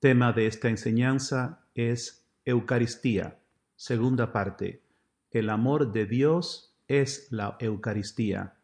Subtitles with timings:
[0.00, 3.40] Tema de esta enseñanza es Eucaristía.
[3.74, 4.80] Segunda parte.
[5.32, 8.54] El amor de Dios es la Eucaristía.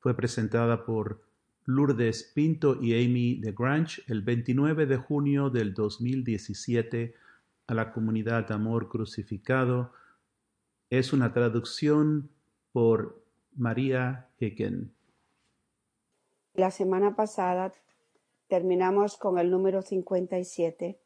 [0.00, 1.22] Fue presentada por
[1.64, 7.14] Lourdes Pinto y Amy de Grange el 29 de junio del 2017
[7.66, 9.90] a la comunidad Amor Crucificado.
[10.90, 12.28] Es una traducción
[12.72, 13.24] por
[13.56, 14.92] María Hicken.
[16.52, 17.72] La semana pasada
[18.54, 20.96] terminamos con el número 57,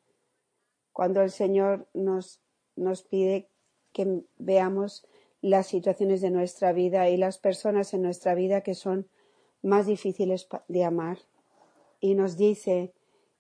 [0.93, 2.43] cuando el Señor nos,
[2.77, 3.49] nos pide
[3.95, 5.07] que veamos
[5.41, 9.09] las situaciones de nuestra vida y las personas en nuestra vida que son
[9.63, 11.21] más difíciles de amar.
[12.01, 12.93] Y nos dice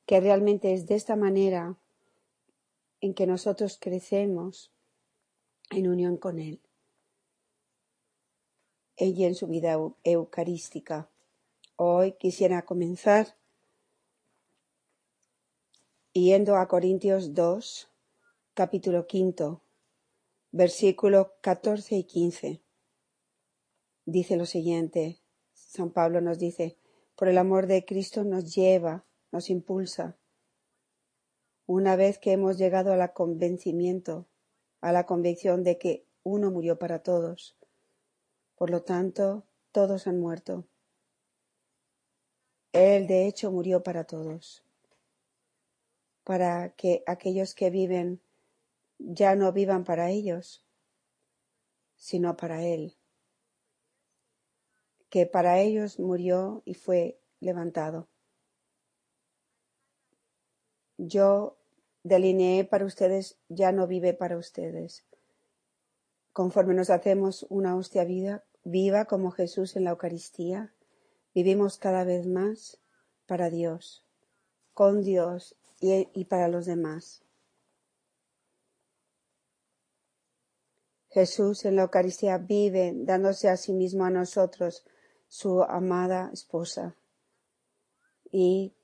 [0.06, 1.76] que realmente es de esta manera
[3.02, 4.72] en que nosotros crecemos
[5.68, 6.62] en unión con Él.
[8.96, 11.10] Ella en su vida eucarística.
[11.76, 13.36] Hoy quisiera comenzar
[16.22, 17.90] yendo a Corintios 2,
[18.54, 19.62] capítulo quinto,
[20.50, 22.62] versículo 14 y 15.
[24.04, 25.20] Dice lo siguiente,
[25.54, 26.76] San Pablo nos dice,
[27.14, 30.16] por el amor de Cristo nos lleva, nos impulsa.
[31.66, 34.26] Una vez que hemos llegado al convencimiento,
[34.80, 37.56] a la convicción de que uno murió para todos,
[38.56, 40.64] por lo tanto, todos han muerto.
[42.72, 44.64] Él, de hecho, murió para todos,
[46.28, 48.20] para que aquellos que viven
[48.98, 50.62] ya no vivan para ellos,
[51.96, 52.98] sino para Él,
[55.08, 58.10] que para ellos murió y fue levantado.
[60.98, 61.56] Yo
[62.02, 65.06] delineé para ustedes, ya no vive para ustedes.
[66.34, 70.74] Conforme nos hacemos una hostia vida, viva como Jesús en la Eucaristía,
[71.34, 72.78] vivimos cada vez más
[73.24, 74.04] para Dios,
[74.74, 77.22] con Dios y, para los demás.
[81.10, 84.84] Jesús en la Eucaristía vive dándose a sí mismo a nosotros,
[85.28, 86.96] su amada esposa.
[88.30, 88.74] Y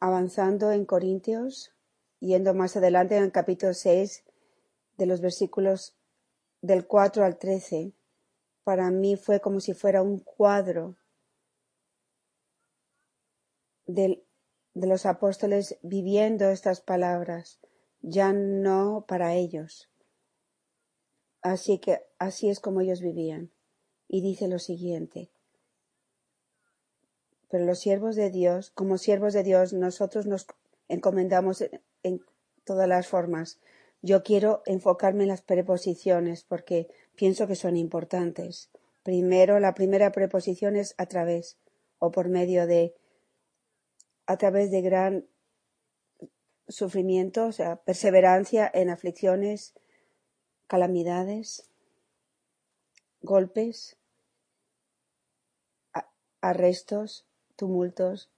[0.00, 1.72] avanzando en Corintios,
[2.20, 4.24] yendo más adelante en el capítulo 6,
[4.96, 5.96] de los versículos
[6.62, 7.92] del 4 al 13,
[8.62, 10.96] para mí fue como si fuera un cuadro
[13.86, 14.24] de,
[14.74, 17.60] de los apóstoles viviendo estas palabras,
[18.02, 19.88] ya no para ellos.
[21.42, 23.50] Así que así es como ellos vivían.
[24.08, 25.30] Y dice lo siguiente.
[27.48, 30.46] Pero los siervos de Dios, como siervos de Dios, nosotros nos
[30.88, 31.64] encomendamos
[32.02, 32.20] en
[32.64, 33.60] todas las formas.
[34.02, 38.70] Yo quiero enfocarme en las preposiciones porque pienso que son importantes.
[39.02, 41.58] Primero, la primera preposición es a través
[41.98, 42.94] o por medio de,
[44.26, 45.26] a través de gran
[46.68, 49.74] sufrimiento, o sea, perseverancia en aflicciones,
[50.66, 51.70] calamidades,
[53.20, 53.98] golpes,
[56.40, 57.26] arrestos,
[57.56, 58.30] tumultos,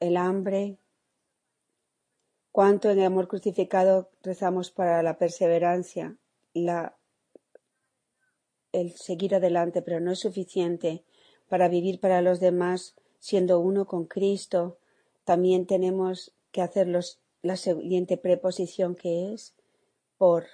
[0.00, 0.78] el hambre,
[2.52, 6.16] cuánto en el amor crucificado rezamos para la perseverancia,
[6.52, 6.99] la,
[8.72, 11.04] el seguir adelante, pero no es suficiente
[11.48, 14.78] para vivir para los demás siendo uno con Cristo.
[15.24, 16.88] También tenemos que hacer
[17.42, 19.54] la siguiente preposición que es
[20.18, 20.46] por,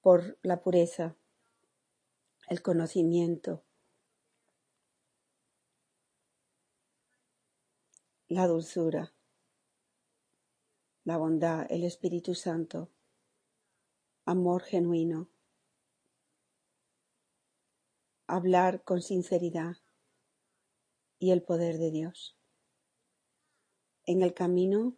[0.00, 1.16] por la pureza,
[2.48, 3.62] el conocimiento.
[8.34, 9.12] la dulzura,
[11.04, 12.90] la bondad, el Espíritu Santo,
[14.24, 15.28] amor genuino,
[18.26, 19.76] hablar con sinceridad
[21.18, 22.36] y el poder de Dios.
[24.06, 24.96] En el camino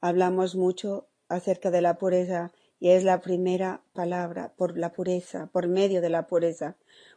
[0.00, 5.66] hablamos mucho acerca de la pureza y es la primera palabra por la pureza, por
[5.66, 6.76] medio de la pureza,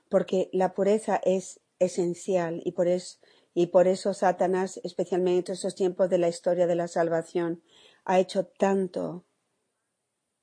[0.10, 3.20] porque la pureza es esencial y por eso
[3.54, 7.62] y por eso Satanás, especialmente en estos tiempos de la historia de la salvación,
[8.06, 9.26] ha hecho tanto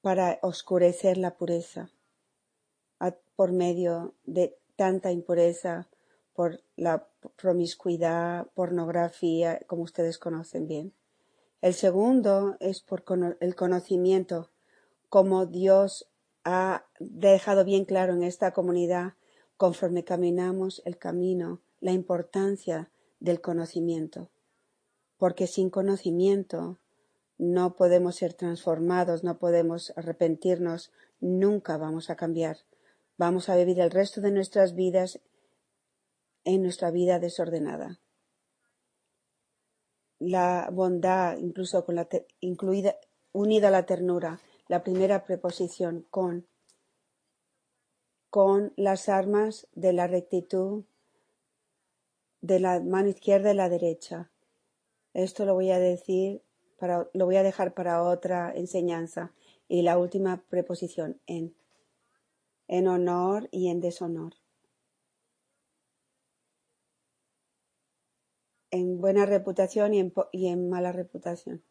[0.02, 1.90] para oscurecer la pureza
[3.36, 5.88] por medio de tanta impureza,
[6.34, 7.06] por la
[7.36, 10.92] promiscuidad, pornografía, como ustedes conocen bien.
[11.62, 13.04] El segundo es por
[13.40, 14.50] el conocimiento,
[15.08, 16.08] como Dios
[16.44, 19.14] ha dejado bien claro en esta comunidad,
[19.56, 22.90] conforme caminamos el camino, la importancia
[23.20, 24.28] del conocimiento,
[25.16, 26.78] porque sin conocimiento
[27.38, 32.58] no podemos ser transformados, no podemos arrepentirnos, nunca vamos a cambiar.
[33.18, 35.20] Vamos a vivir el resto de nuestras vidas
[36.44, 37.98] en nuestra vida desordenada.
[40.18, 42.08] La bondad, incluso con la
[42.40, 42.96] incluida,
[43.32, 46.46] unida a la ternura, la primera preposición con,
[48.28, 50.84] con las armas de la rectitud
[52.42, 54.30] de la mano izquierda y la derecha.
[55.14, 56.42] Esto lo voy a decir
[56.78, 59.32] para, lo voy a dejar para otra enseñanza.
[59.68, 61.56] Y la última preposición en,
[62.68, 64.34] en honor y en deshonor.
[68.70, 71.62] En buena reputación y en, mala reputación.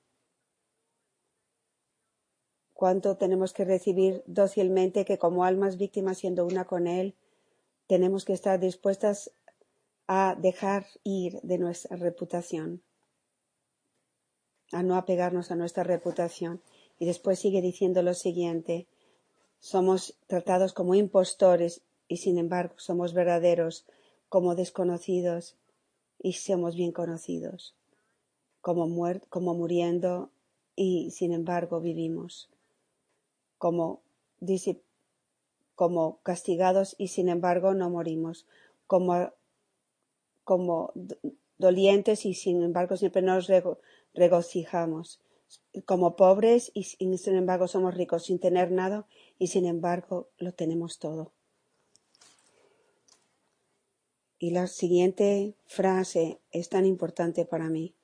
[2.73, 7.15] Cuánto tenemos que recibir dócilmente que como almas víctimas siendo una con Él,
[7.87, 9.31] tenemos que estar dispuestas
[10.07, 12.81] a dejar ir de nuestra reputación,
[14.71, 16.61] a no apegarnos a nuestra reputación.
[16.97, 18.87] Y después sigue diciendo lo siguiente,
[19.65, 23.87] somos tratados como impostores y sin embargo somos verdaderos,
[24.29, 25.55] como desconocidos
[26.19, 27.73] y somos bien conocidos,
[28.61, 28.87] como,
[29.27, 30.29] como muriendo
[30.75, 32.47] y sin embargo vivimos,
[33.57, 34.03] como,
[35.73, 38.45] como castigados y sin embargo no morimos,
[38.85, 39.31] como
[40.43, 40.93] como
[41.57, 43.49] dolientes y sin embargo siempre nos
[44.13, 45.21] regocijamos,
[45.85, 50.99] como pobres y sin embargo somos ricos sin tener nada y sin embargo lo tenemos
[50.99, 51.33] todo.
[54.37, 57.95] Y la siguiente frase es tan importante para mí.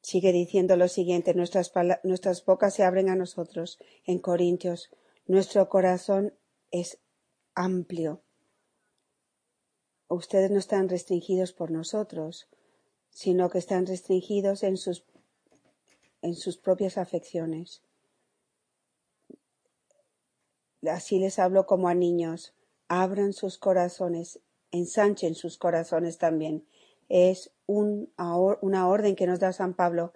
[0.00, 1.72] Sigue diciendo lo siguiente, nuestras,
[2.04, 3.78] nuestras bocas se abren a nosotros.
[4.04, 4.90] En Corintios,
[5.26, 6.32] nuestro corazón
[6.70, 6.98] es
[7.54, 8.22] amplio
[10.08, 12.48] ustedes no están restringidos por nosotros,
[13.10, 15.04] sino que están restringidos en sus,
[16.22, 17.82] en sus propias afecciones.
[20.86, 22.54] Así les hablo como a niños,
[22.88, 24.40] abran sus corazones,
[24.70, 26.66] ensanchen sus corazones también.
[27.08, 28.12] Es un,
[28.60, 30.12] una orden que nos da San Pablo.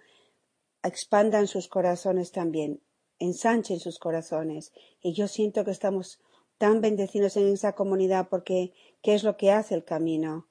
[0.83, 2.81] Expandan sus corazones también,
[3.19, 4.73] ensanchen sus corazones.
[5.01, 6.19] Y yo siento que estamos
[6.57, 10.47] tan bendecidos en esa comunidad porque ¿qué es lo que hace el camino?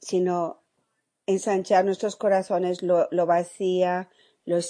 [0.00, 0.60] Sino
[1.26, 4.10] ensanchar nuestros corazones, lo, vacía,
[4.44, 4.60] lo,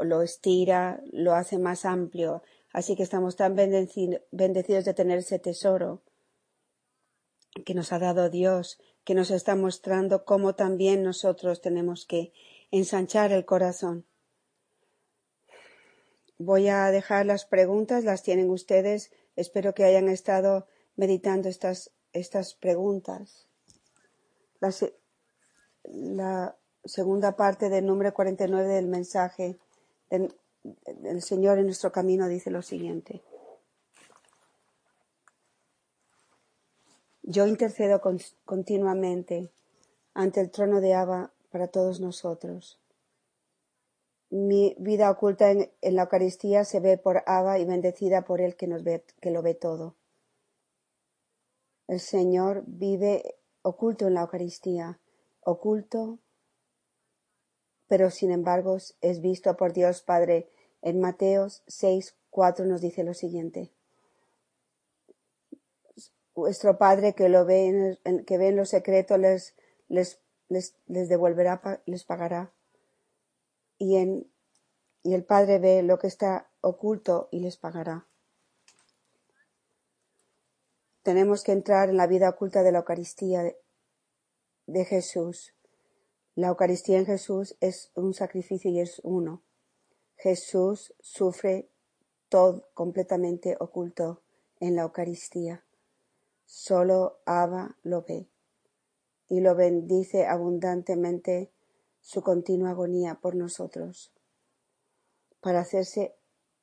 [0.00, 2.42] lo, estira, lo hace más amplio.
[2.72, 6.02] Así que estamos tan bendecidos de tener ese tesoro
[7.64, 12.32] que nos ha dado Dios, que nos está mostrando cómo también nosotros tenemos que
[12.70, 14.06] ensanchar el corazón.
[16.38, 20.66] Voy a dejar las preguntas, las tienen ustedes Espero que hayan estado
[20.96, 23.48] meditando estas, estas preguntas.
[25.84, 29.56] La, segunda parte del número 49 del mensaje
[30.64, 33.22] del, Señor en nuestro camino dice lo siguiente.
[37.22, 38.00] Yo intercedo
[38.44, 39.50] continuamente
[40.14, 42.80] ante el trono de Abba para todos nosotros.
[44.30, 48.66] Mi vida oculta en, la Eucaristía se ve por Abba y bendecida por Él que,
[48.66, 49.94] nos ve, que lo ve todo.
[51.86, 54.98] El Señor vive oculto en la Eucaristía,
[55.42, 56.18] oculto,
[57.92, 60.48] pero sin embargo es visto por Dios Padre.
[60.80, 63.70] En Mateos 6, 4 nos dice lo siguiente.
[66.34, 69.54] Vuestro Padre que lo ve en, que ve en lo secreto les,
[69.88, 72.50] les, les, les devolverá, les pagará
[73.76, 74.26] y, en,
[75.02, 78.06] y el Padre ve lo que está oculto y les pagará.
[81.02, 83.54] Tenemos que entrar en la vida oculta de la Eucaristía
[84.66, 85.52] de Jesús.
[86.34, 89.42] La Eucaristía en Jesús es un sacrificio y es uno.
[90.16, 91.68] Jesús sufre
[92.30, 94.22] todo completamente oculto
[94.58, 95.62] en la Eucaristía.
[96.46, 98.28] Solo Abba lo ve
[99.28, 101.50] y lo bendice abundantemente
[102.00, 104.12] su continua agonía por nosotros.
[105.40, 106.14] Para hacerse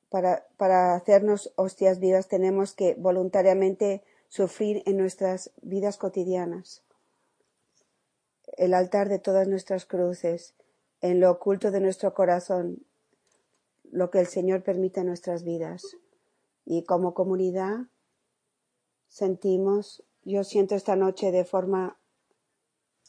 [0.08, 6.82] para, para hacernos hostias vivas tenemos que voluntariamente sufrir en nuestras vidas cotidianas.
[8.56, 10.54] El altar de todas nuestras cruces,
[11.00, 12.84] en lo oculto de nuestro corazón,
[13.90, 15.96] lo que el Señor permite en nuestras vidas.
[16.64, 17.86] Y como comunidad
[19.08, 21.98] sentimos, yo siento esta noche de forma,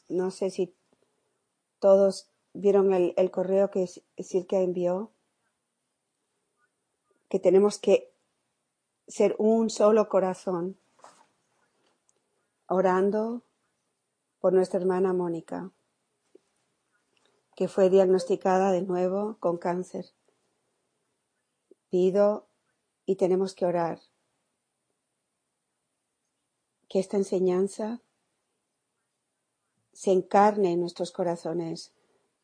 [0.08, 0.74] no sé si
[1.78, 5.10] todos vieron el, correo que Silke envió,
[7.28, 8.12] que tenemos que
[9.08, 10.76] ser un solo corazón,
[12.66, 13.42] orando
[14.42, 15.70] por nuestra hermana Mónica,
[17.54, 20.06] que fue diagnosticada de nuevo con cáncer.
[21.90, 22.48] Pido
[23.06, 24.00] y tenemos que orar
[26.88, 28.02] que esta enseñanza
[29.92, 31.92] se encarne en nuestros corazones,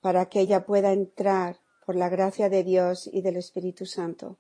[0.01, 4.39] para que ella pueda entrar por la gracia de Dios y del Espíritu Santo,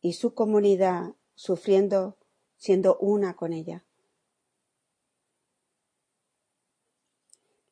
[0.00, 2.16] y su comunidad sufriendo,
[2.56, 3.84] siendo una con ella.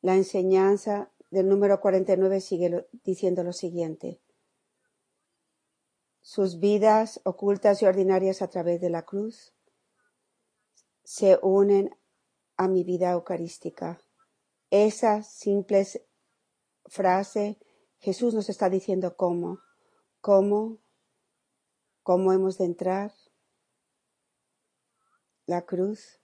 [0.01, 4.19] La enseñanza del número 49 sigue diciendo lo siguiente.
[6.21, 9.53] Sus vidas ocultas y ordinarias a través de la cruz
[11.03, 11.95] se unen
[12.57, 14.01] a mi vida eucarística.
[14.69, 15.85] Esa simple
[16.85, 17.59] frase,
[17.99, 19.59] Jesús nos está diciendo cómo,
[20.19, 20.79] cómo,
[22.03, 23.13] cómo hemos de entrar
[25.45, 26.19] la cruz,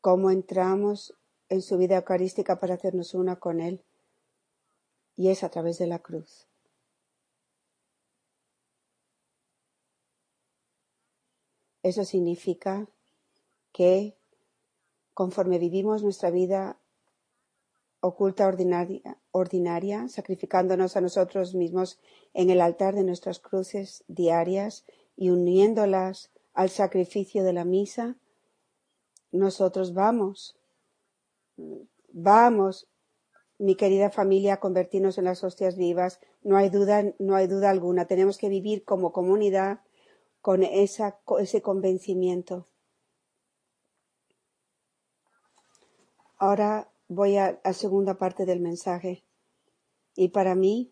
[0.00, 1.14] cómo entramos
[1.48, 3.82] en su vida eucarística para hacernos una con Él,
[5.16, 6.46] y es a través de la cruz.
[11.82, 12.88] Eso significa
[13.72, 14.16] que
[15.14, 16.78] conforme vivimos nuestra vida
[18.00, 21.98] oculta ordinaria, ordinaria, sacrificándonos a nosotros mismos
[22.34, 24.84] en el altar de nuestras cruces diarias
[25.16, 28.16] y uniéndolas al sacrificio de la misa,
[29.32, 30.57] nosotros vamos
[32.12, 32.88] Vamos,
[33.58, 36.20] mi querida familia, a convertirnos en las hostias vivas.
[36.42, 38.06] No hay duda, no hay duda alguna.
[38.06, 39.80] Tenemos que vivir como comunidad
[40.40, 42.66] con esa, ese convencimiento.
[46.36, 49.24] Ahora voy a la segunda parte del mensaje.
[50.14, 50.90] Y para mí,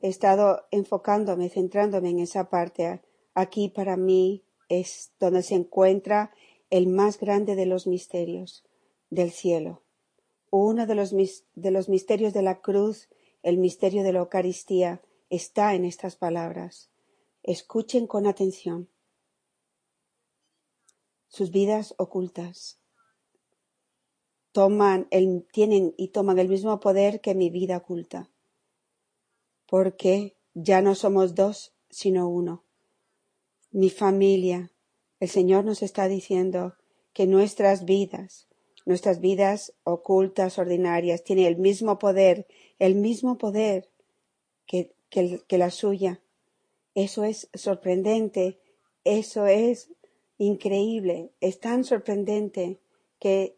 [0.00, 3.02] he estado enfocándome, centrándome en esa parte.
[3.34, 6.32] Aquí para mí es donde se encuentra
[6.70, 8.64] el más grande de los misterios
[9.10, 9.82] del cielo.
[10.50, 13.08] Uno de los, de los misterios de la cruz,
[13.42, 16.90] el misterio de la Eucaristía, está en estas palabras.
[17.42, 18.88] Escuchen con atención.
[21.28, 22.80] Sus vidas ocultas
[24.52, 28.30] toman el, tienen y toman el mismo poder que mi vida oculta.
[29.66, 32.64] Porque ya no somos dos, sino uno.
[33.70, 34.72] Mi familia,
[35.20, 36.74] el Señor nos está diciendo
[37.12, 38.48] que nuestras vidas,
[38.86, 42.46] Nuestras vidas ocultas, ordinarias, tienen el mismo poder,
[42.78, 43.90] el mismo poder
[44.66, 46.20] que, que, la suya.
[46.94, 48.58] Eso es sorprendente,
[49.04, 49.90] eso es
[50.38, 52.80] increíble, es tan sorprendente
[53.18, 53.56] que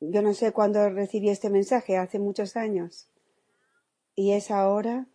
[0.00, 3.08] yo no sé cuándo recibí este mensaje, hace muchos años.
[4.14, 5.08] Y es ahora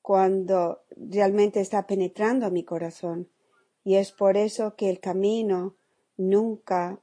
[0.00, 3.30] cuando realmente está penetrando a mi corazón.
[3.84, 5.76] Y es por eso que el camino
[6.16, 7.00] nunca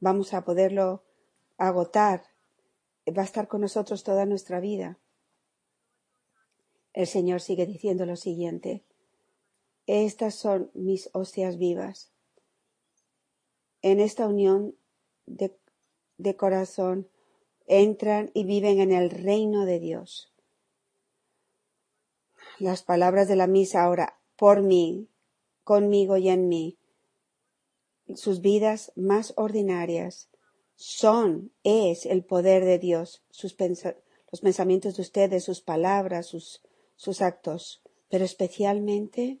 [0.00, 1.04] vamos a poderlo
[1.56, 2.22] agotar,
[3.06, 4.98] va a estar con nosotros toda nuestra vida.
[6.92, 8.84] El Señor sigue diciendo lo siguiente,
[9.86, 12.12] estas son mis hostias vivas.
[13.80, 14.76] En esta unión
[15.26, 15.56] de,
[16.18, 17.08] de corazón
[17.66, 20.32] entran y viven en el reino de Dios.
[22.58, 25.08] Las palabras de la misa ahora, por mí,
[25.64, 26.78] conmigo y en mí,
[28.14, 30.28] sus vidas más ordinarias.
[30.74, 33.56] Son, es el poder de Dios, sus
[34.30, 36.62] los pensamientos de ustedes, sus palabras, sus,
[36.96, 39.40] sus actos, pero especialmente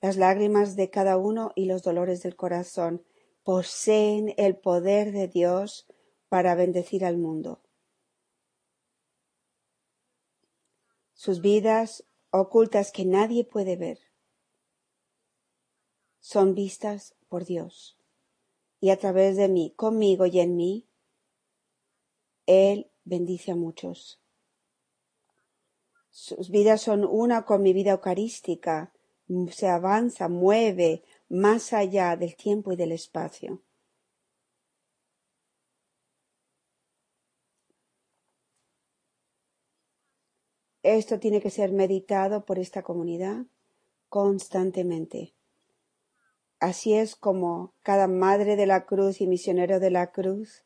[0.00, 3.04] las lágrimas de cada uno y los dolores del corazón.
[3.42, 5.86] Poseen el poder de Dios
[6.28, 7.62] para bendecir al mundo.
[11.14, 13.98] Sus vidas ocultas que nadie puede ver.
[16.20, 17.98] Son vistas por Dios.
[18.80, 20.88] Y a través de mí, conmigo y en mí,
[22.46, 24.20] Él bendice a muchos.
[26.10, 28.92] Sus vidas son una con mi vida eucarística,
[29.50, 33.62] se avanza, mueve más allá del tiempo y del espacio.
[40.82, 43.44] Esto tiene que ser meditado por esta comunidad
[44.08, 45.37] constantemente.
[46.60, 50.64] Así es como cada madre de la cruz y misionero de la cruz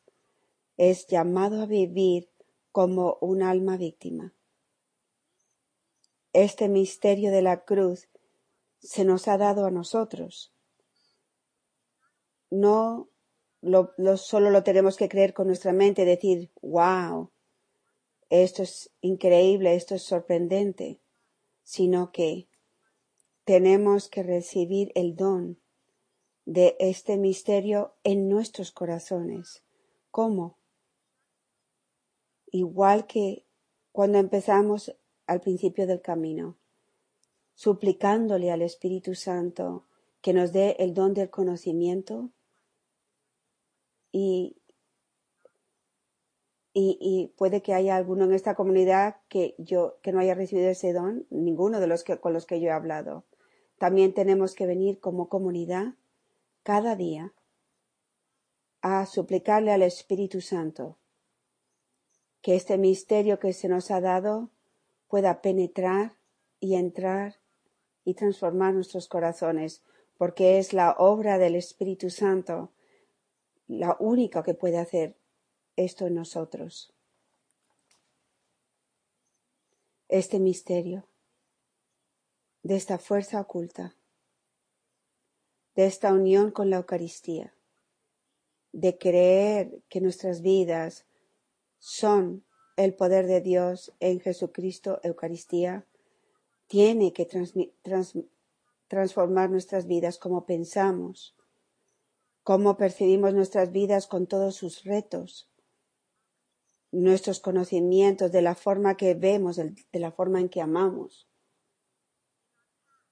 [0.75, 2.29] es llamado a vivir
[2.71, 4.33] como un alma víctima.
[6.33, 8.09] Este misterio de la cruz
[8.79, 10.51] se nos ha dado a nosotros.
[12.49, 13.09] No
[13.61, 17.31] lo, solo lo tenemos que creer con nuestra mente, decir, wow,
[18.29, 20.99] esto es increíble, esto es sorprendente,
[21.61, 22.49] sino que
[23.45, 25.62] tenemos que recibir el don
[26.45, 29.63] de este misterio en nuestros corazones.
[30.11, 30.57] ¿Cómo?
[32.47, 33.45] Igual que
[33.91, 34.95] cuando empezamos
[35.27, 36.57] al principio del camino,
[37.55, 39.87] suplicándole al Espíritu Santo
[40.21, 42.31] que nos dé el don del conocimiento,
[44.11, 44.61] y,
[46.71, 50.69] y, y, puede que haya alguno en esta comunidad que yo que no haya recibido
[50.69, 53.25] ese don, ninguno de los que con los que yo he hablado.
[53.79, 55.95] También tenemos que venir como comunidad
[56.63, 57.33] cada día
[58.81, 60.97] a suplicarle al Espíritu Santo
[62.41, 64.49] que este misterio que se nos ha dado
[65.07, 66.17] pueda penetrar
[66.59, 67.35] y entrar
[68.03, 69.83] y transformar nuestros corazones,
[70.17, 72.71] porque es la obra del Espíritu Santo
[73.67, 75.17] la única que puede hacer
[75.75, 76.93] esto en nosotros.
[80.09, 81.07] Este misterio
[82.61, 83.95] de esta fuerza oculta,
[85.75, 87.53] de esta unión con la Eucaristía,
[88.71, 91.05] de creer que nuestras vidas
[91.79, 92.45] son
[92.77, 95.85] el poder de Dios en Jesucristo Eucaristía,
[96.67, 97.27] tiene que
[98.87, 101.35] transformar nuestras vidas como pensamos,
[102.43, 105.49] cómo percibimos nuestras vidas con todos sus retos,
[106.91, 111.27] nuestros conocimientos de la forma que vemos, de la forma en que amamos.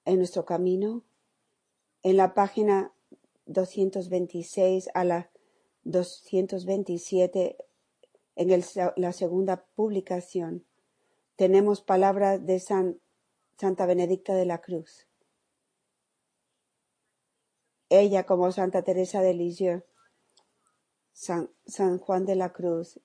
[0.06, 1.04] En nuestro camino,
[2.04, 2.94] en la página
[3.46, 5.32] 226 a la
[5.84, 7.58] 227,
[8.36, 8.64] en el,
[8.96, 10.66] la segunda publicación,
[11.36, 13.00] tenemos palabras de San,
[13.58, 15.08] Santa Benedicta de la Cruz.
[17.90, 19.84] Ella, como Santa Teresa de Lisieux,
[21.14, 23.00] San, San Juan de la Cruz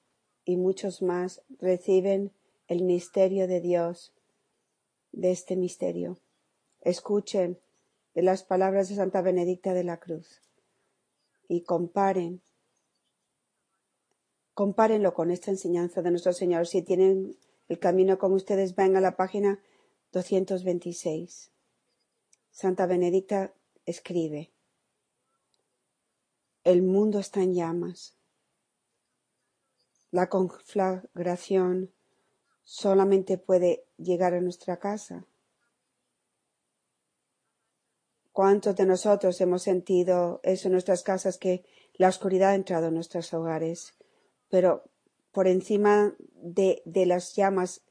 [0.44, 2.32] y muchos más reciben
[2.68, 4.14] el misterio de Dios
[5.12, 6.18] de este misterio.
[6.82, 7.58] Escuchen
[8.16, 10.40] de las palabras de Santa Benedicta de la Cruz
[11.48, 12.42] y comparen
[14.54, 16.66] compárenlo con esta enseñanza de nuestro Señor.
[16.66, 17.36] Si tienen
[17.68, 19.60] el camino con ustedes, ven a la página
[20.12, 21.50] 226.
[22.50, 23.52] Santa Benedicta
[23.84, 24.50] escribe,
[26.64, 28.16] el mundo está en llamas.
[30.10, 31.92] La conflagración
[32.64, 35.26] solamente puede llegar a nuestra casa.
[38.36, 42.94] ¿Cuántos de nosotros hemos sentido eso en nuestras casas que la oscuridad ha entrado en
[42.94, 43.94] nuestros hogares?
[44.50, 44.84] pero
[45.32, 47.82] por encima de, de las llamas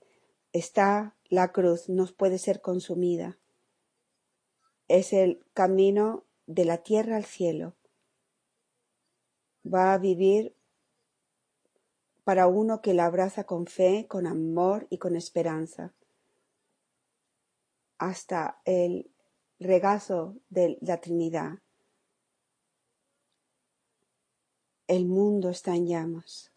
[0.53, 3.39] está la cruz, no puede ser consumida.
[4.87, 7.75] Es el camino de la tierra al cielo.
[9.65, 10.55] Va a vivir
[12.23, 15.95] para uno que la abraza con fe, con amor y con esperanza,
[17.97, 19.11] hasta el
[19.59, 21.59] regazo de la Trinidad.
[24.87, 26.51] El mundo está en llamas.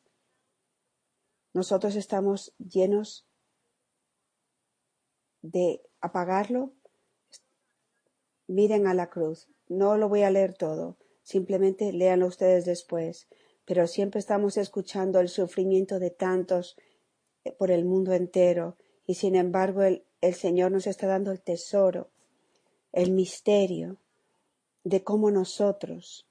[1.54, 3.26] Nosotros estamos llenos
[5.42, 6.74] de apagarlo.
[8.46, 9.48] Miren a la cruz.
[9.68, 10.98] No lo voy a leer todo.
[11.22, 13.28] Simplemente léanlo ustedes después.
[13.64, 16.76] Pero siempre estamos escuchando el sufrimiento de tantos
[17.44, 18.76] eh, por el mundo entero.
[19.06, 22.10] Y sin embargo el, el Señor nos está dando el tesoro,
[22.92, 23.98] el misterio
[24.84, 26.26] de cómo nosotros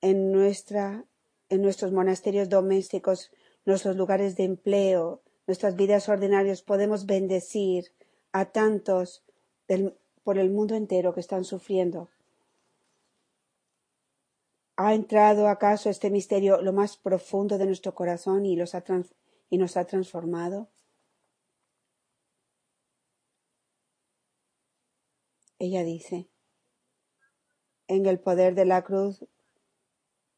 [0.00, 1.04] en, nuestra,
[1.48, 3.30] en nuestros monasterios domésticos,
[3.64, 7.92] nuestros lugares de empleo, nuestras vidas ordinarias, podemos bendecir
[8.32, 9.22] a tantos
[10.24, 12.08] por el mundo entero que están sufriendo.
[14.76, 20.68] ¿Ha entrado acaso este misterio lo más profundo de nuestro corazón y, nos ha transformado?
[25.62, 26.28] Ella dice,
[27.86, 29.24] en el poder de la cruz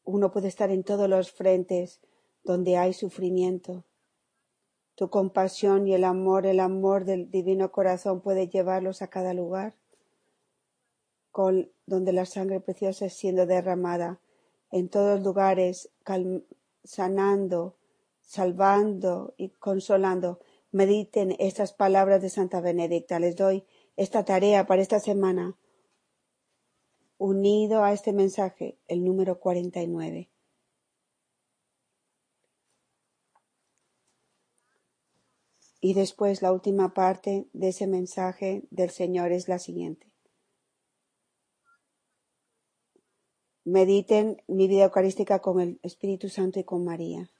[0.03, 1.99] uno puede estar en todos los frentes
[2.43, 3.85] donde hay sufrimiento.
[4.93, 9.73] Tu compasión y el amor, el amor del divino corazón puede llevarlos a cada lugar
[11.87, 14.19] donde la sangre preciosa es siendo derramada,
[14.69, 15.89] en todos lugares,
[16.83, 17.77] sanando,
[18.21, 20.39] salvando y consolando.
[20.71, 23.19] Mediten estas palabras de Santa Benedicta.
[23.19, 25.57] Les doy esta tarea para esta semana
[27.17, 30.29] unido a este mensaje, el número 49.
[35.79, 40.11] Y después la última parte de ese mensaje del Señor es la siguiente.
[43.63, 47.31] Mediten mi vida eucarística con el Espíritu Santo y con María.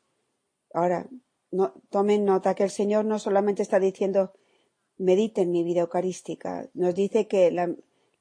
[0.73, 1.09] Ahora,
[1.89, 4.33] tomen nota que el Señor no solamente está diciendo
[4.97, 7.75] mediten mi vida eucarística, nos dice que la,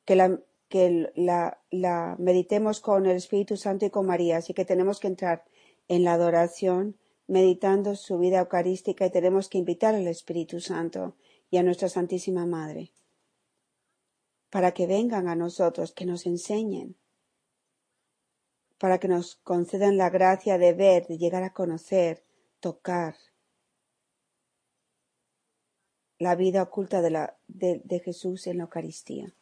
[0.05, 5.45] que la meditemos con el Espíritu Santo y con María, así que tenemos que entrar
[5.89, 11.17] en la adoración meditando su vida eucarística y tenemos que invitar al Espíritu Santo
[11.51, 12.93] y a nuestra Santísima Madre
[14.55, 16.97] para que vengan a nosotros, que nos enseñen,
[18.79, 22.23] para que nos concedan la gracia de ver, de llegar a conocer,
[22.61, 23.17] tocar
[26.18, 29.33] la vida oculta de, Jesús en la Eucaristía.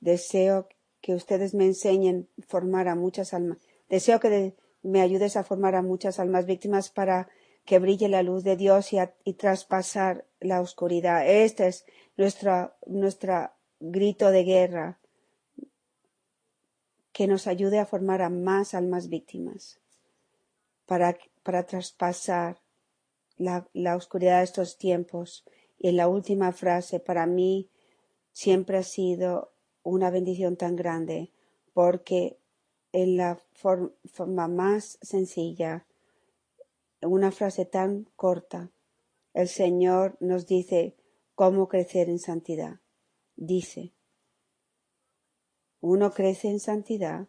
[0.00, 0.68] Deseo
[1.00, 3.58] que ustedes me enseñen a formar a muchas almas.
[3.88, 7.28] Deseo que me ayudes a formar a muchas almas víctimas para
[7.64, 11.28] que brille la luz de Dios y, y traspasar la oscuridad.
[11.28, 11.84] Este es
[12.16, 14.98] nuestra grito de guerra.
[17.12, 19.80] Que nos ayude a formar a más almas víctimas
[20.86, 22.60] para, para traspasar
[23.38, 25.44] la, oscuridad de estos tiempos.
[25.78, 27.70] Y la última frase, para mí
[28.32, 31.32] siempre ha sido una bendición tan grande
[31.72, 32.38] porque
[32.92, 35.86] en la for- forma más sencilla,
[37.00, 38.72] en una frase tan corta,
[39.34, 40.96] el Señor nos dice
[41.34, 42.80] cómo crecer en santidad.
[43.36, 43.94] Dice,
[45.80, 47.28] uno crece en santidad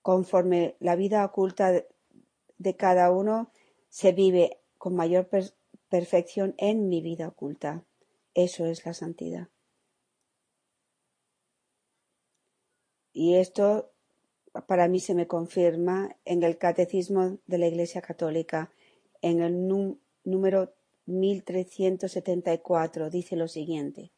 [0.00, 1.72] conforme la vida oculta
[2.58, 3.50] de cada uno
[4.00, 5.54] se vive con mayor per-
[5.88, 7.84] perfección en mi vida oculta.
[8.34, 9.50] Eso es la santidad.
[13.12, 13.92] Y esto
[14.66, 18.72] para mí se me confirma en el Catecismo de la Iglesia Católica,
[19.22, 20.74] en el nú- número
[21.06, 24.10] 1374, dice lo siguiente.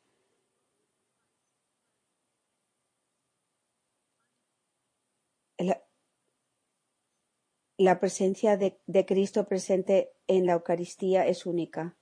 [7.78, 11.96] La presencia de, Cristo presente en la Eucaristía es única.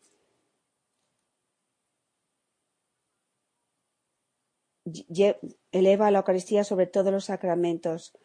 [5.72, 8.16] Eleva la Eucaristía sobre todos los sacramentos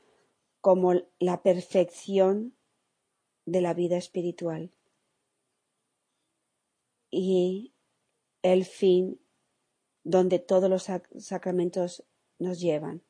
[0.62, 2.58] como la perfección
[3.46, 4.72] de la vida espiritual
[7.10, 7.74] y
[8.42, 9.20] el fin
[10.04, 12.06] donde todos los sac- sacramentos
[12.38, 13.04] nos llevan.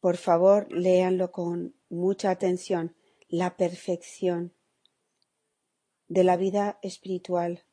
[0.00, 2.96] Por favor, léanlo con mucha atención.
[3.28, 4.54] La perfección
[6.08, 7.64] de la vida espiritual.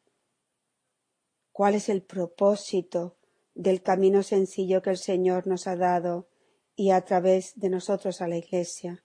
[1.52, 3.18] ¿Cuál es el propósito
[3.56, 6.30] del camino sencillo que el Señor nos ha dado
[6.76, 9.04] y a través de nosotros a la Iglesia?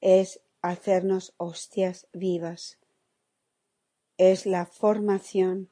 [0.00, 2.80] Es hacernos hostias vivas.
[4.16, 5.70] Es la formación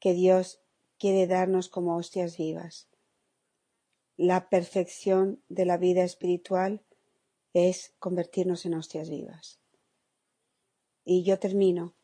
[0.00, 0.60] que Dios
[0.98, 2.88] quiere darnos como hostias vivas.
[4.22, 6.80] La perfección de la vida espiritual
[7.54, 9.58] es convertirnos en hostias vivas.
[11.04, 11.96] Y yo termino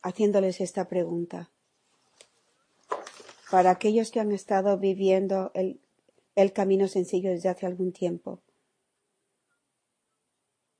[0.00, 1.50] haciéndoles esta pregunta.
[3.50, 5.80] Para aquellos que han estado viviendo el,
[6.36, 8.40] el camino sencillo desde hace algún tiempo,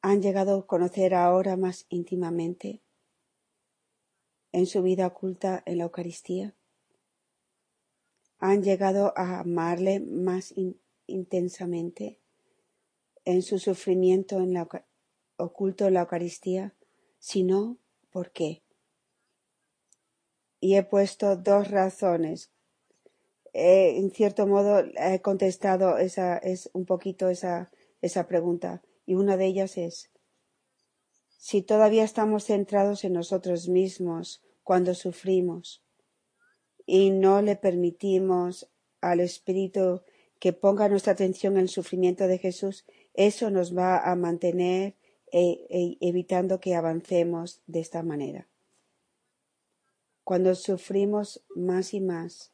[0.02, 2.80] han llegado a conocer ahora más íntimamente
[4.52, 6.54] en su vida oculta en la Eucaristía.
[8.38, 12.20] Han llegado a amarle más in- intensamente
[13.24, 14.68] en su sufrimiento en la,
[15.36, 16.74] oculto en la Eucaristía.
[17.18, 17.78] Si no,
[18.10, 18.62] ¿por qué?
[20.60, 22.50] Y he puesto dos razones.
[23.52, 27.70] En cierto modo he contestado esa, es un poquito esa,
[28.02, 28.82] esa pregunta.
[29.04, 30.10] Y una de ellas es,
[31.38, 35.82] si todavía estamos centrados en nosotros mismos cuando sufrimos
[36.90, 38.66] y no le permitimos
[39.02, 40.00] al Espíritu
[40.40, 44.96] que ponga nuestra atención en el sufrimiento de Jesús, eso nos va a mantener
[45.30, 48.48] eh, eh, evitando que avancemos de esta manera.
[50.24, 52.52] Cuando sufrimos más y más,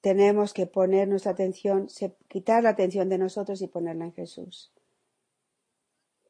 [0.00, 1.88] tenemos que poner nuestra atención,
[2.28, 4.72] quitar la atención de nosotros y ponerla en Jesús.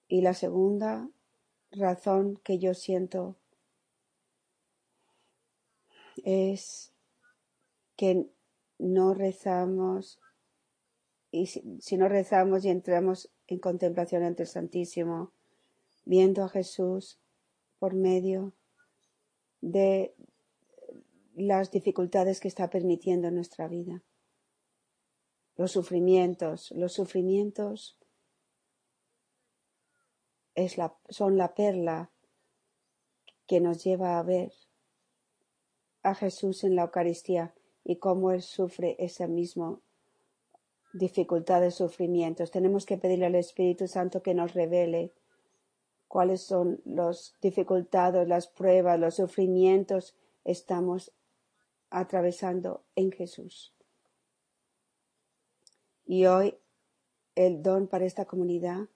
[0.09, 1.09] Y la segunda
[1.71, 3.37] razón que yo siento
[6.25, 6.93] es
[7.97, 8.31] que
[8.79, 10.21] no rezamos
[11.31, 15.33] y si, no rezamos y entramos en contemplación ante el Santísimo,
[16.05, 17.21] viendo a Jesús
[17.79, 18.53] por medio
[19.61, 20.15] de
[21.35, 24.03] las dificultades que está permitiendo en nuestra vida,
[25.57, 27.97] los sufrimientos, los sufrimientos
[30.55, 32.11] es la, son la perla
[33.47, 34.53] que nos lleva a ver
[36.03, 39.81] a Jesús en la Eucaristía y cómo Él sufre esa misma
[40.93, 42.51] dificultad de sufrimientos.
[42.51, 45.13] Tenemos que pedirle al Espíritu Santo que nos revele
[46.09, 51.13] cuáles son las dificultades, las pruebas, los sufrimientos estamos
[51.91, 53.75] atravesando en Jesús.
[56.05, 56.57] Y hoy
[57.37, 58.89] el don para esta comunidad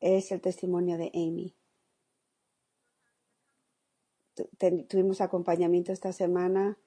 [0.00, 1.56] es el testimonio de Amy.
[4.88, 6.78] Tuvimos acompañamiento esta semana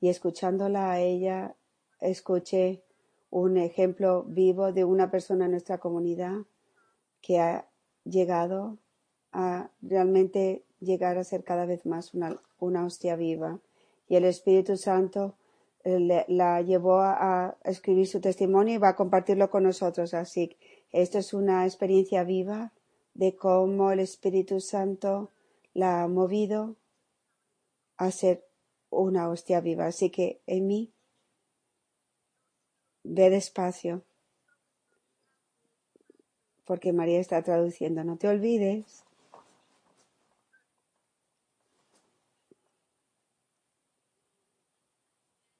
[0.00, 1.56] y escuchándola a ella,
[2.00, 2.82] escuché
[3.30, 6.42] un ejemplo vivo de una persona en nuestra comunidad
[7.20, 7.66] que ha
[8.04, 8.78] llegado
[9.32, 13.58] a realmente llegar a ser cada vez más una, una hostia viva.
[14.08, 15.34] Y el Espíritu Santo
[15.82, 20.14] eh, la llevó a, a escribir su testimonio y va a compartirlo con nosotros.
[20.14, 20.56] Así que
[20.92, 22.72] esto es una experiencia viva
[23.14, 25.30] de cómo el Espíritu Santo
[25.72, 26.76] la ha movido
[27.96, 28.44] a ser
[28.90, 29.86] una hostia viva.
[29.86, 30.92] Así que, Amy,
[33.02, 34.02] ve despacio,
[36.64, 38.04] porque María está traduciendo.
[38.04, 39.04] No te olvides.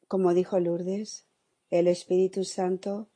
[0.08, 1.26] Como dijo Lourdes,
[1.70, 3.08] el Espíritu Santo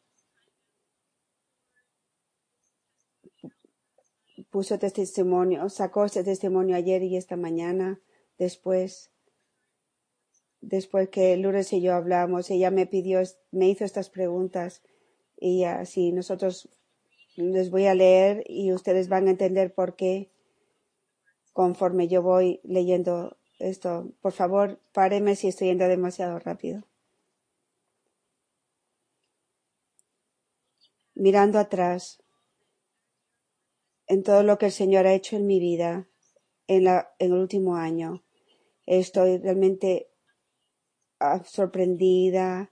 [4.51, 8.01] puso testimonio, sacó este testimonio ayer y esta mañana,
[8.39, 9.11] después,
[10.61, 13.21] después que Lourdes y yo hablamos, ella me pidió,
[13.51, 14.83] me hizo estas preguntas
[15.37, 16.69] y así nosotros
[17.37, 20.31] les voy a leer y ustedes van a entender por qué
[21.53, 24.13] conforme yo voy leyendo esto.
[24.21, 26.85] Por favor, páreme si estoy yendo demasiado rápido.
[31.15, 32.23] Mirando atrás
[34.07, 36.09] en todo lo que el Señor ha hecho en mi vida
[36.67, 38.23] en, en el último año,
[38.89, 40.09] estoy realmente
[41.21, 42.71] ah, sorprendida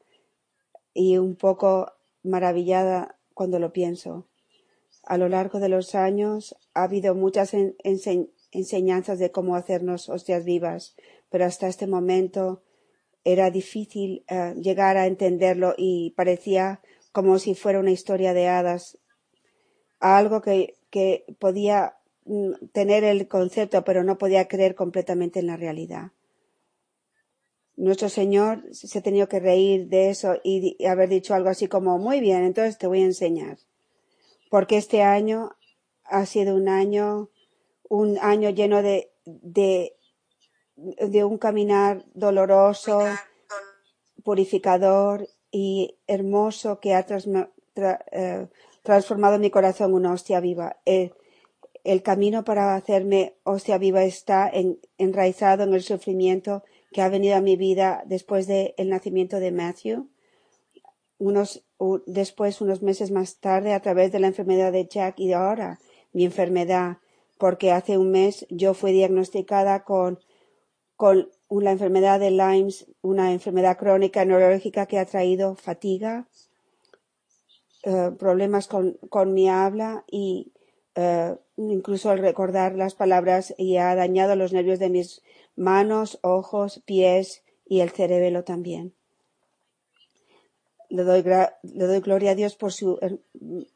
[0.94, 4.28] y un poco maravillada cuando lo pienso.
[5.04, 10.08] A lo largo de los años ha habido muchas en- ense- enseñanzas de cómo hacernos
[10.08, 10.96] hostias vivas,
[11.30, 12.62] pero hasta este momento
[13.24, 16.80] era difícil eh, llegar a entenderlo y parecía
[17.12, 18.98] como si fuera una historia de hadas,
[20.00, 21.96] algo que, que podía
[22.72, 26.12] tener el concepto, pero no podía creer completamente en la realidad.
[27.76, 31.98] Nuestro Señor se ha tenido que reír de eso y, haber dicho algo así como,
[31.98, 33.58] muy bien, entonces te voy a enseñar.
[34.50, 35.50] Porque este año
[36.04, 37.28] ha sido un año,
[37.88, 39.94] un año lleno de, de,
[41.24, 43.02] un caminar doloroso,
[44.24, 47.06] purificador y hermoso que ha
[48.12, 48.48] eh,
[48.82, 50.76] transformado mi corazón en una hostia viva.
[50.86, 51.12] El,
[51.86, 57.36] el camino para hacerme hostia viva está en- enraizado en el sufrimiento que ha venido
[57.36, 60.08] a mi vida después del nacimiento de Matthew,
[61.18, 61.64] unos,
[62.06, 65.78] después, unos meses más tarde, a través de la enfermedad de Jack y ahora
[66.12, 66.98] mi enfermedad,
[67.38, 70.18] porque hace un mes yo fui diagnosticada con
[70.96, 72.72] con la enfermedad de Lyme,
[73.02, 76.26] una enfermedad crónica neurológica que ha traído fatiga,
[77.82, 80.52] eh, problemas con, con mi habla y
[80.94, 85.22] eh, incluso al recordar las palabras y ha dañado los nervios de mis
[85.56, 88.94] manos, ojos, pies y el cerebelo también.
[90.88, 93.20] Le doy, le doy gloria a Dios por su her-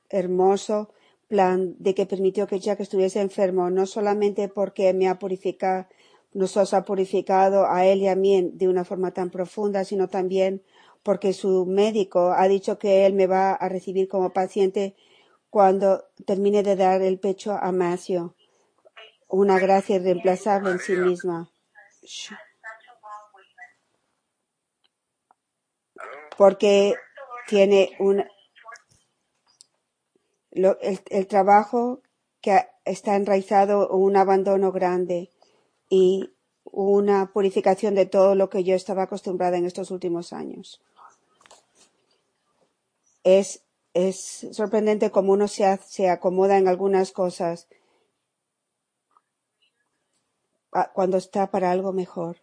[0.09, 0.91] hermoso
[1.27, 5.87] plan de que permitió que Jack estuviese enfermo, no solamente porque me ha purificado,
[6.33, 10.63] nos ha purificado a él y a mí de una forma tan profunda, sino también
[11.03, 14.95] porque su médico ha dicho que él me va a recibir como paciente
[15.51, 18.35] cuando termine de dar el pecho a Matthew.
[19.29, 21.51] Una gracia irreemplazable en sí misma.
[26.37, 26.95] Porque
[27.47, 28.25] tiene un,
[30.53, 32.01] el, el trabajo
[32.41, 35.31] que está enraizado en un abandono grande
[35.89, 36.33] y
[36.65, 40.81] una purificación de todo lo que yo estaba acostumbrada en estos últimos años.
[43.25, 47.69] Es, es sorprendente cómo uno se, se acomoda en algunas cosas
[50.95, 52.41] cuando está para algo mejor.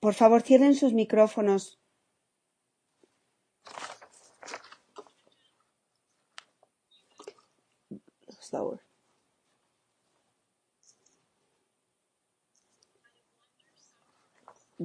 [0.00, 1.78] Por favor, cierren sus micrófonos.
[8.42, 8.83] Slower.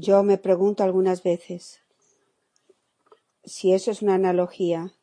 [0.01, 1.81] Yo me pregunto algunas veces
[3.43, 4.93] si eso es una analogía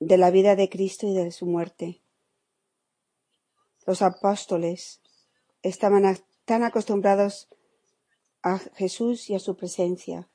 [0.00, 2.00] de la vida de Cristo y de su muerte.
[3.86, 5.00] Los apóstoles
[5.62, 7.48] estaban tan acostumbrados
[8.42, 10.28] a Jesús y a su presencia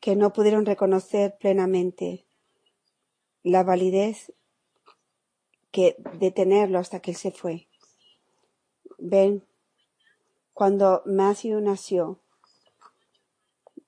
[0.00, 2.24] que no pudieron reconocer plenamente
[3.42, 4.32] la validez
[5.70, 7.68] que de tenerlo hasta que él se fue.
[8.96, 9.44] Ven,
[10.54, 12.20] cuando Matthew nació,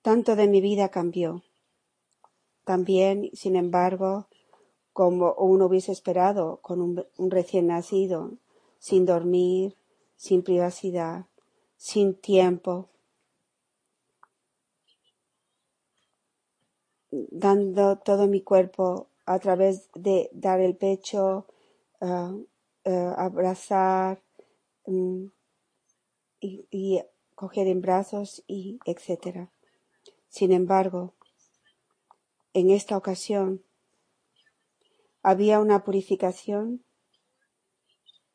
[0.03, 1.45] tanto de mi vida cambió.
[2.65, 4.27] También, sin embargo,
[4.93, 8.33] como uno hubiese esperado con un, recién nacido,
[8.81, 9.77] sin dormir,
[10.17, 11.27] sin privacidad,
[11.77, 12.89] sin tiempo,
[17.11, 21.47] dando todo mi cuerpo a través de dar el pecho,
[22.01, 22.35] ah,
[22.85, 24.21] ah, abrazar
[24.87, 25.27] mm,
[26.47, 27.03] y,
[27.35, 29.51] coger en brazos y etcétera.
[30.29, 31.15] Sin embargo,
[32.55, 33.63] en esta ocasión
[35.23, 36.83] había una purificación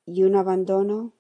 [0.06, 1.14] y un abandono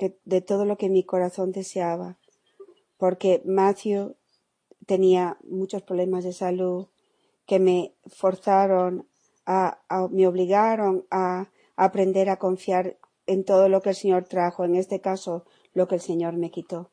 [0.00, 2.18] de, de todo lo que mi corazón deseaba,
[2.96, 4.16] porque Matthew
[4.86, 6.88] tenía muchos problemas de salud
[7.46, 9.06] que me forzaron
[10.10, 15.00] me obligaron a aprender a confiar en todo lo que el Señor trajo, en este
[15.00, 16.90] caso lo que el Señor me quitó.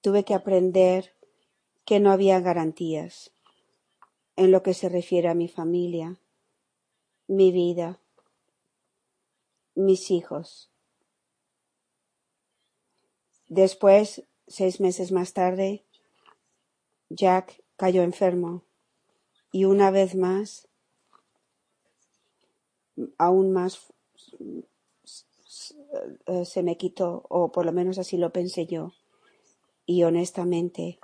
[0.00, 1.14] Tuve que aprender
[1.84, 3.32] que no había garantías
[4.36, 6.18] en lo que se refiere a mi familia,
[7.26, 8.00] mi vida,
[9.74, 10.70] mis hijos.
[13.48, 15.84] Después, seis meses más tarde,
[17.10, 18.62] Jack cayó enfermo
[19.52, 20.68] y una vez más,
[23.18, 23.92] aún más
[26.26, 28.92] eh, se me quitó, o por lo menos así lo pensé yo.
[29.86, 31.00] Y honestamente,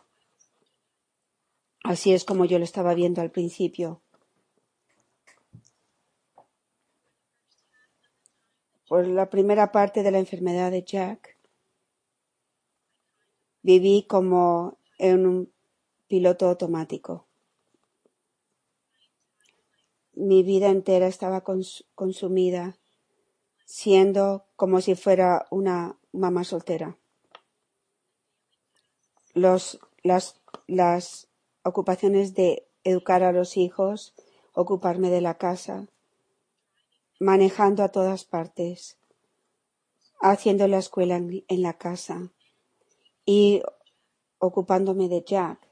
[1.83, 4.01] así es como yo lo estaba viendo al principio.
[8.89, 11.37] Por la primera parte de la enfermedad de Jack,
[13.63, 15.53] viví como en un
[16.07, 17.26] piloto automático.
[20.17, 22.79] Mi vida entera estaba cons- consumida
[23.67, 26.97] siendo como si fuera una mamá soltera.
[29.35, 29.79] Las,
[30.67, 31.29] las
[31.63, 34.15] ocupaciones de educar a los hijos,
[34.55, 35.87] ocuparme de la casa,
[37.21, 38.97] manejando a todas partes,
[40.23, 42.33] haciendo la escuela en la casa
[43.27, 43.63] y
[44.39, 45.67] ocupándome de Jack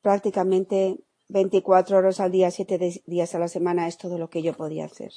[0.00, 4.42] prácticamente 24 horas al día, 7 de- días a la semana es todo lo que
[4.42, 5.12] yo podía hacer.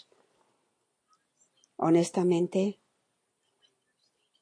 [1.77, 2.79] Honestamente,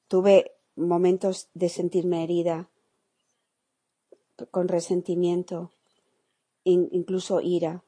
[0.08, 2.69] tuve momentos de sentirme herida,
[4.51, 5.71] con resentimiento,
[6.63, 7.84] in- incluso ira,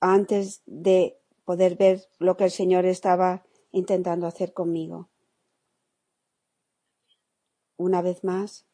[0.00, 5.08] antes de poder ver lo que el Señor estaba intentando hacer conmigo.
[7.76, 8.67] Una vez más,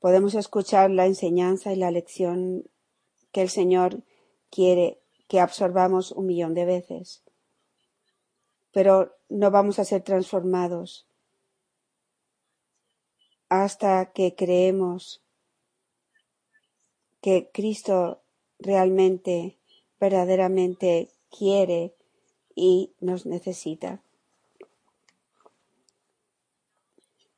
[0.00, 2.64] podemos escuchar la enseñanza y la lección
[3.32, 4.02] que el Señor
[4.50, 7.22] quiere que absorbamos un millón de veces,
[8.72, 11.06] pero no vamos a ser transformados
[13.48, 15.22] hasta que creemos
[17.20, 18.22] que Cristo
[18.58, 19.58] realmente,
[20.00, 21.94] verdaderamente quiere
[22.54, 24.02] y nos necesita.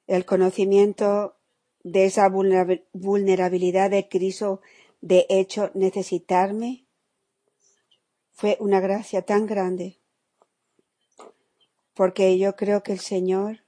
[0.06, 1.36] El conocimiento
[1.84, 4.60] de esa vulnerabil- vulnerabilidad de Cristo,
[5.00, 6.86] de hecho necesitarme,
[8.30, 9.98] fue una gracia tan grande,
[11.94, 13.64] porque yo creo que el Señor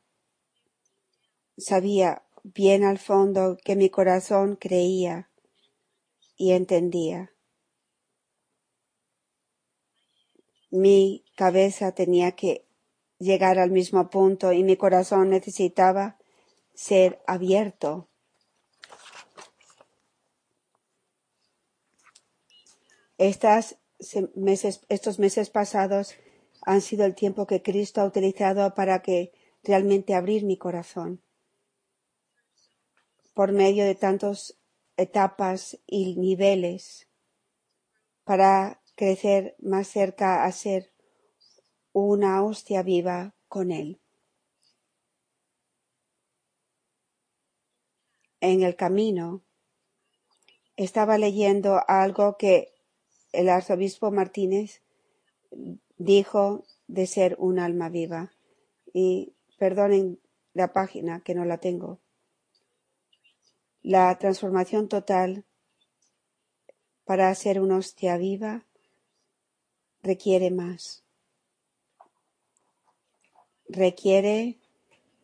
[1.57, 5.31] sabía bien al fondo que mi corazón creía
[6.37, 7.31] y entendía.
[10.71, 12.67] Mi cabeza tenía que
[13.19, 16.19] llegar al mismo punto y mi corazón necesitaba
[16.75, 18.09] ser abierto.
[23.19, 26.15] Estas se- meses, estos meses pasados
[26.63, 29.33] han sido el tiempo que Cristo ha utilizado para que
[29.63, 31.23] realmente abrir mi corazón
[33.35, 34.57] por medio de tantas
[34.97, 37.09] etapas y niveles
[38.25, 40.93] para crecer más cerca a ser
[41.93, 44.01] una hostia viva con Él.
[48.45, 49.43] En el camino
[50.77, 52.75] estaba leyendo algo que
[53.33, 54.83] el arzobispo Martínez
[55.97, 58.35] dijo de ser un alma viva.
[58.93, 60.21] Y perdonen
[60.53, 62.01] la página que no la tengo.
[63.81, 65.47] La transformación total
[67.07, 68.67] para ser una hostia viva
[70.03, 71.03] requiere más.
[73.69, 74.59] Requiere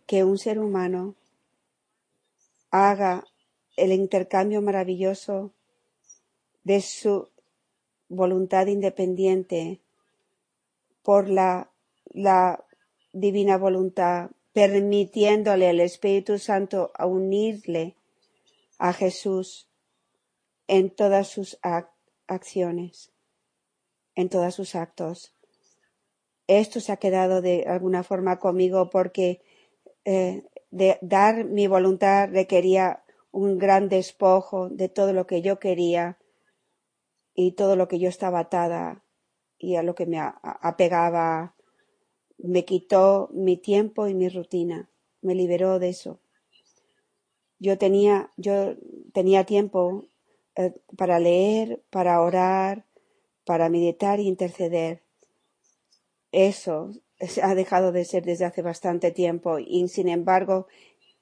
[0.06, 1.16] que un ser humano
[2.70, 3.24] haga
[3.76, 5.52] el intercambio maravilloso
[6.64, 7.28] de su
[8.08, 9.80] voluntad independiente
[11.02, 11.70] por la,
[12.12, 12.64] la
[13.12, 17.96] divina voluntad permitiéndole al Espíritu Santo unirle
[18.78, 19.68] a Jesús
[20.66, 21.58] en todas sus
[22.26, 23.12] acciones,
[24.14, 25.34] en todos sus actos.
[26.46, 29.40] Esto se ha quedado de alguna forma conmigo porque
[30.04, 33.02] eh, de dar mi voluntad requería
[33.32, 36.18] un gran despojo de todo lo que yo quería
[37.34, 39.04] y todo lo que yo estaba atada
[39.58, 41.54] y a lo que me apegaba.
[42.38, 44.90] Me quitó mi tiempo y mi rutina,
[45.20, 46.20] me liberó de eso.
[47.58, 48.76] Yo tenía, yo
[49.12, 50.06] tenía tiempo
[50.56, 52.86] eh, para leer, para orar,
[53.44, 55.02] para meditar e interceder.
[56.32, 56.92] Eso
[57.42, 60.66] ha dejado de ser desde hace bastante tiempo y sin embargo,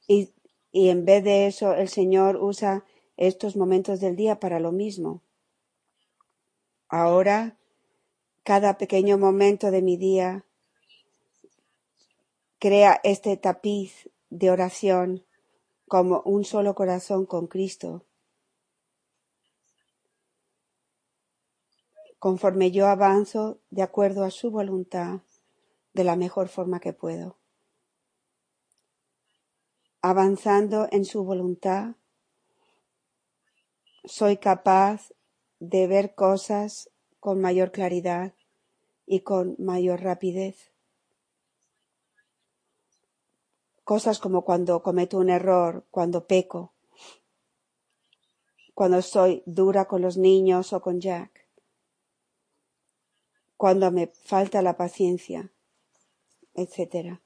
[0.07, 0.33] y,
[0.71, 2.85] y en vez de eso, el Señor usa
[3.17, 5.23] estos momentos del día para lo mismo.
[6.89, 7.59] Ahora,
[8.45, 10.45] cada pequeño momento de mi día
[12.59, 15.25] crea este tapiz de oración
[15.87, 18.05] como un solo corazón con Cristo.
[22.19, 25.21] Conforme yo avanzo de acuerdo a su voluntad,
[25.99, 27.37] de la mejor forma que puedo.
[30.01, 31.97] Avanzando en su voluntad,
[34.05, 35.13] soy capaz
[35.59, 36.89] de ver cosas
[37.19, 38.33] con mayor claridad
[39.07, 40.71] y con mayor rapidez.
[43.83, 46.75] Cosas como cuando cometo un error, cuando peco,
[48.73, 51.49] cuando soy dura con los niños o con Jack,
[53.57, 55.51] cuando me falta la paciencia,
[56.59, 57.21] etc.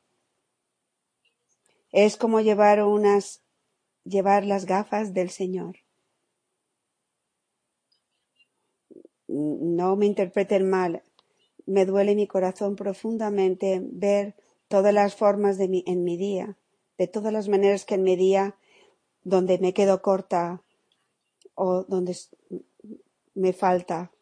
[1.90, 3.42] Es como llevar unas,
[4.04, 5.76] llevar las gafas del Señor.
[9.28, 11.02] No me interpreten mal.
[11.64, 14.34] Me duele mi corazón profundamente ver
[14.68, 16.56] todas las formas de mi, en mi día,
[16.98, 18.56] de todas las maneras que en mi día
[19.22, 20.62] donde me quedo corta
[21.54, 22.16] o donde
[23.34, 24.12] me falta.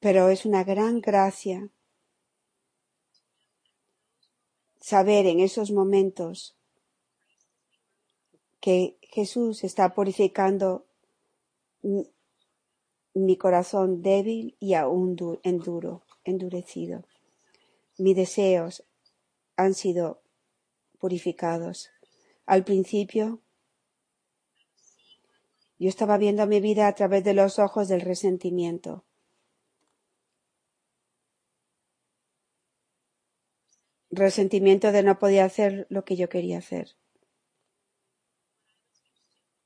[0.00, 1.70] Pero es una gran gracia
[4.82, 6.56] saber en esos momentos
[8.60, 10.86] que Jesús está purificando
[13.14, 17.04] mi corazón débil y aún enduro, endurecido.
[17.96, 18.84] Mis deseos
[19.56, 20.20] han sido
[20.98, 21.90] purificados.
[22.44, 23.40] Al principio,
[25.78, 29.04] yo estaba viendo mi vida a través de los ojos del resentimiento.
[34.12, 36.96] Resentimiento de no poder hacer lo que yo quería hacer,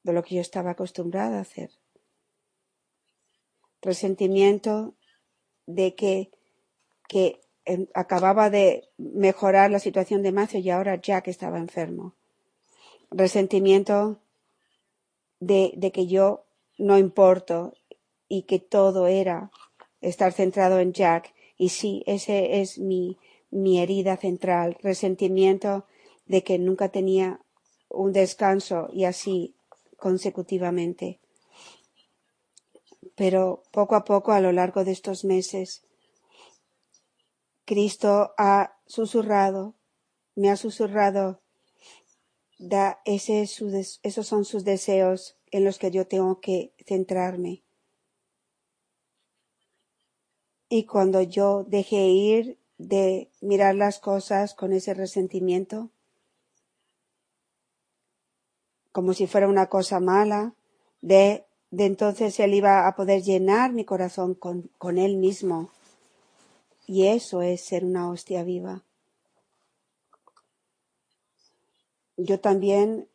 [0.04, 1.72] de lo que yo estaba acostumbrada a hacer.
[3.82, 4.94] Resentimiento
[5.66, 6.30] de que,
[7.08, 12.14] que em, acababa de mejorar la situación de Matthew y ahora Jack estaba enfermo.
[13.10, 14.20] Resentimiento
[15.40, 16.46] de, de que yo
[16.78, 17.74] no importo
[18.28, 19.50] y que todo era
[20.00, 21.34] estar centrado en Jack.
[21.58, 23.18] Y sí, ese es mi,
[23.56, 25.86] mi herida central, resentimiento
[26.26, 27.40] de que nunca tenía
[27.88, 29.54] un descanso y así
[29.96, 31.20] consecutivamente.
[33.14, 35.84] Pero poco a poco, a lo largo de estos meses,
[37.64, 39.74] Cristo ha susurrado,
[40.34, 41.40] me ha susurrado,
[42.58, 47.62] da, ese esos son sus deseos en los que yo tengo que centrarme.
[50.68, 55.90] Y cuando yo dejé ir de mirar las cosas con ese resentimiento,
[58.92, 60.54] como si fuera una cosa mala,
[61.00, 65.70] de, de entonces él iba a poder llenar mi corazón con, con él mismo.
[66.86, 68.82] Y eso es ser una hostia viva.
[72.16, 73.08] Yo también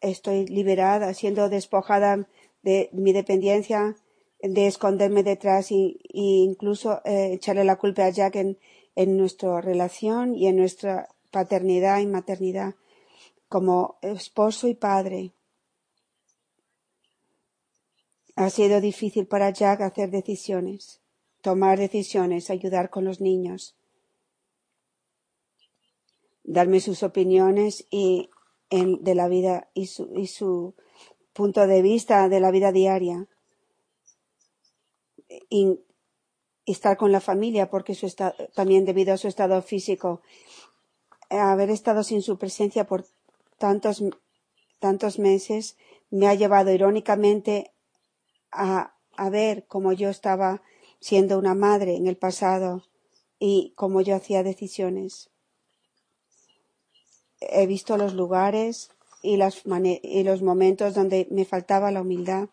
[0.00, 2.28] estoy liberada, siendo despojada
[2.62, 3.96] de mi dependencia,
[4.40, 8.58] de esconderme detrás e, incluso eh, echarle la culpa a Jack en,
[8.98, 12.74] en nuestra relación y en nuestra paternidad y maternidad
[13.48, 15.34] como esposo y padre.
[18.34, 21.00] Ha sido difícil para Jack hacer decisiones,
[21.42, 23.76] tomar decisiones, ayudar con los niños,
[26.42, 28.30] darme sus opiniones y
[28.68, 30.74] de la vida y su, y su
[31.32, 33.28] punto de vista de la vida diaria
[36.72, 38.12] estar con la familia porque su
[38.54, 40.20] también debido a su estado físico,
[41.30, 43.04] haber estado sin su presencia por
[43.58, 44.02] tantos,
[44.78, 45.76] tantos meses
[46.10, 47.72] me ha llevado irónicamente
[48.50, 50.62] a, a ver cómo yo estaba
[51.00, 52.82] siendo una madre en el pasado
[53.38, 55.30] y cómo yo hacía decisiones.
[57.40, 58.90] he visto los lugares
[59.22, 59.62] y, las
[60.02, 62.48] y los momentos donde me faltaba la humildad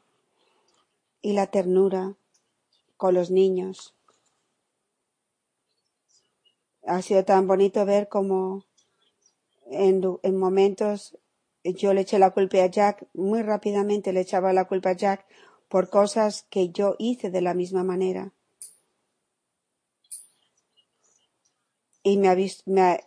[1.21, 2.15] y la ternura
[2.97, 3.94] con los niños.
[6.85, 8.63] Ha sido tan bonito ver cómo
[9.71, 10.01] en,
[10.37, 11.17] momentos
[11.63, 15.25] yo le eché la culpa a Jack, muy rápidamente le echaba la culpa a Jack
[15.67, 18.33] por cosas que yo hice de la misma manera.
[22.03, 22.99] Y me ha, vis- me ha-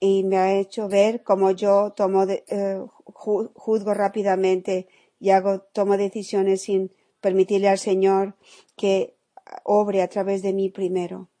[0.00, 4.88] y me ha hecho ver cómo yo tomo de- eh, ju- juzgo rápidamente
[5.20, 8.36] y hago tomo decisiones sin permitirle al Señor
[8.76, 9.16] que
[9.64, 11.31] obre a través de mí primero.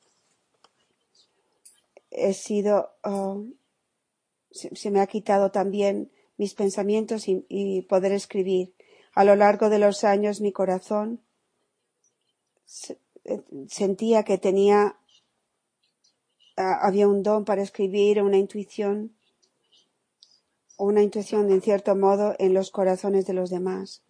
[2.14, 3.36] He sido ah,
[4.52, 8.74] se, me ha quitado también mis pensamientos y, poder escribir.
[9.14, 11.20] A lo largo de los años mi corazón
[13.24, 14.96] eh, sentía que tenía
[16.56, 19.16] había un don para escribir, una intuición,
[20.76, 24.02] una intuición en cierto modo en los corazones de los demás,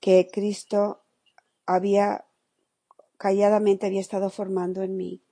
[0.00, 1.02] que Cristo
[1.66, 2.24] había
[3.18, 5.22] calladamente había estado formando en mí.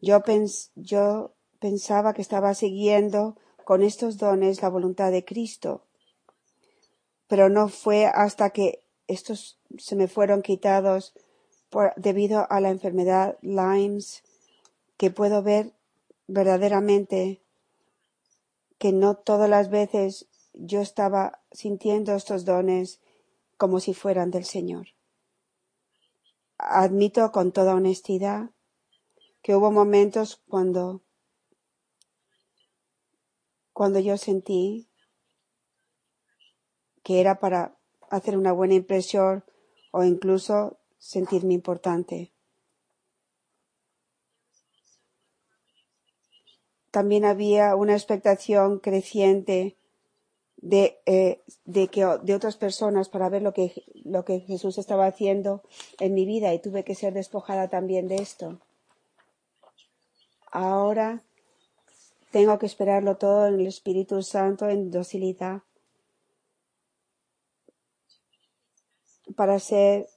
[0.00, 5.82] Yo, pens- yo pensaba que estaba siguiendo con estos dones la voluntad de Cristo,
[7.26, 11.14] pero no fue hasta que estos se me fueron quitados
[11.96, 14.22] debido a la enfermedad Lyme's
[14.96, 15.72] que puedo ver
[16.26, 17.42] verdaderamente
[18.78, 23.00] que no todas las veces yo estaba sintiendo estos dones
[23.56, 24.88] como si fueran del Señor.
[26.58, 28.50] Admito con toda honestidad
[29.48, 31.00] que hubo momentos cuando
[33.72, 34.90] cuando yo sentí
[37.02, 37.78] que era para
[38.10, 39.42] hacer una buena impresión
[39.90, 42.30] o incluso sentirme importante.
[46.90, 49.78] También había una expectación creciente
[50.58, 53.72] de, eh, de que de otras personas para ver lo que
[54.04, 55.62] lo que Jesús estaba haciendo
[56.00, 58.60] en mi vida y tuve que ser despojada también de esto.
[60.50, 61.22] Ahora
[62.30, 65.62] tengo que esperarlo todo en el Espíritu Santo en docilidad
[69.36, 70.08] para ser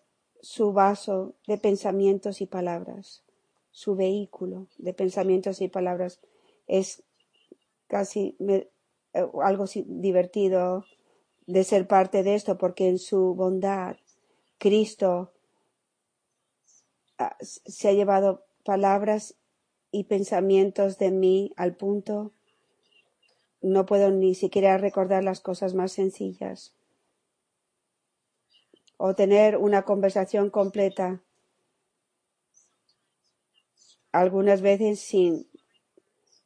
[0.42, 3.24] su vaso de pensamientos y palabras,
[3.72, 6.20] su vehículo de pensamientos y palabras.
[6.68, 7.04] Es
[7.88, 8.70] casi me-
[9.14, 10.86] eh, algo divertido
[11.46, 13.98] de ser parte de esto porque en su bondad
[14.58, 15.32] Cristo
[17.18, 19.36] ah, se ha llevado palabras
[19.92, 22.32] y pensamientos de mí al punto
[23.62, 26.76] no puedo ni siquiera recordar las cosas más sencillas
[28.98, 31.22] o tener una conversación completa
[34.12, 35.48] algunas veces sin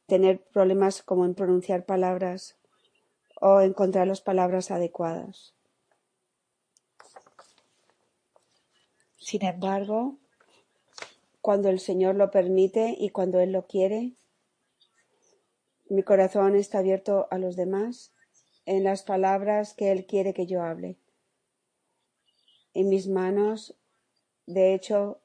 [0.06, 2.56] tener problemas como en pronunciar palabras
[3.40, 5.54] o encontrar las palabras adecuadas.
[9.18, 10.16] Sin embargo,
[11.46, 14.14] cuando el Señor lo permite y cuando Él lo quiere,
[15.88, 18.12] mi corazón está abierto a los demás
[18.64, 20.98] en las palabras que Él quiere que yo hable.
[22.72, 23.78] Y mis manos,
[24.46, 25.20] de hecho,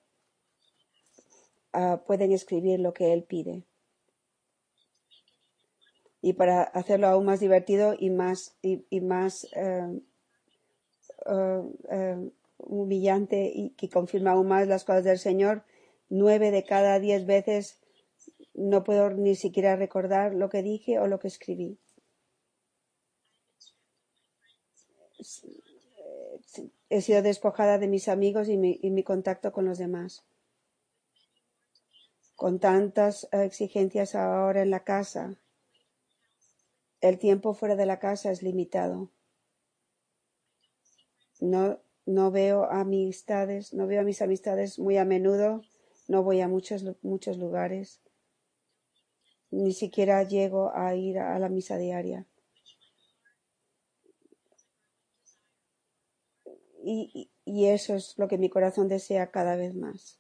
[1.74, 3.63] ah, pueden escribir lo que Él pide.
[6.22, 8.84] Y para hacerlo aún más divertido y más, eh,
[11.26, 15.63] eh, eh, humillante y que confirma aún más las cosas del Señor,
[16.12, 17.80] nueve de cada diez veces
[18.53, 21.80] no puedo ni siquiera recordar lo que dije o lo que escribí.
[26.89, 30.26] He sido despojada de mis amigos y mi, contacto con los demás.
[32.36, 35.38] Con tantas exigencias ahora en la casa,
[36.99, 39.09] el tiempo fuera de la casa es limitado.
[41.39, 45.62] No, no veo amistades, no veo a mis amistades muy a menudo,
[46.12, 48.01] no voy a muchos, muchos lugares,
[49.49, 52.28] ni siquiera llego a ir a la misa diaria.
[56.84, 60.20] Y, y, y eso es lo que mi corazón desea cada vez más.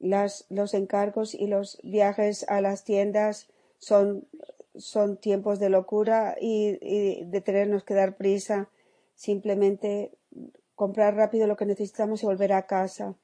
[0.00, 3.46] Las, los encargos y los viajes a las tiendas
[3.78, 4.26] son,
[4.74, 8.68] son tiempos de locura y, y de tenernos que dar prisa,
[9.14, 10.17] simplemente
[10.78, 13.16] comprar rápido lo que necesitamos y volver a casa.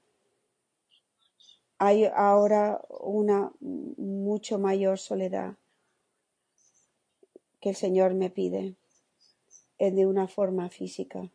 [1.79, 5.55] Hay ahora una mucho mayor soledad
[7.61, 8.75] que el Señor me pide
[9.79, 11.31] eh, de una forma física,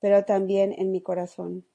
[0.00, 1.66] pero también en mi corazón.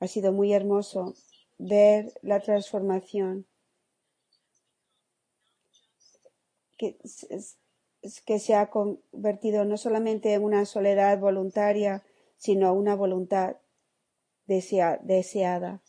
[0.00, 1.14] Ha sido muy hermoso
[1.58, 3.44] ver la transformación
[8.24, 12.04] que se ha convertido no solamente en una soledad voluntaria,
[12.36, 13.56] sino una voluntad
[14.46, 15.82] deseada.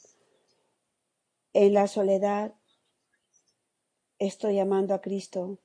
[1.53, 2.55] En la soledad
[4.17, 5.59] estoy llamando a Cristo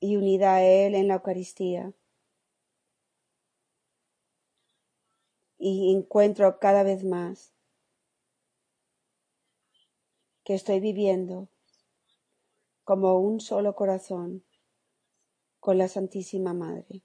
[0.00, 1.92] y unida a Él en la Eucaristía.
[5.58, 7.52] Y encuentro cada vez más
[10.42, 11.48] que estoy viviendo
[12.82, 14.42] como un solo corazón
[15.60, 17.04] con la Santísima Madre.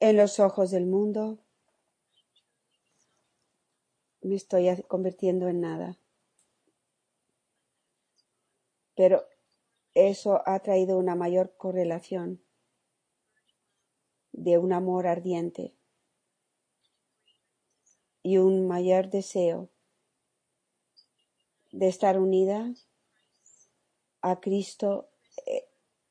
[0.00, 1.38] En los ojos del mundo
[4.20, 5.98] me estoy convirtiendo en nada.
[8.94, 9.26] Pero
[9.94, 12.42] eso ha traído una mayor correlación
[14.32, 15.74] de un amor ardiente
[18.22, 19.70] y un mayor deseo
[21.70, 22.72] de estar unida
[24.22, 25.08] a Cristo,
[25.46, 25.68] eh,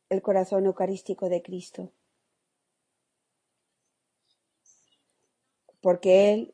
[0.09, 1.91] el corazón eucarístico de Cristo.
[5.81, 6.53] Porque Él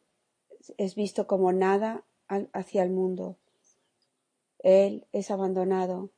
[0.78, 2.06] es visto como nada
[2.54, 3.38] hacia el mundo.
[4.60, 6.12] Él es abandonado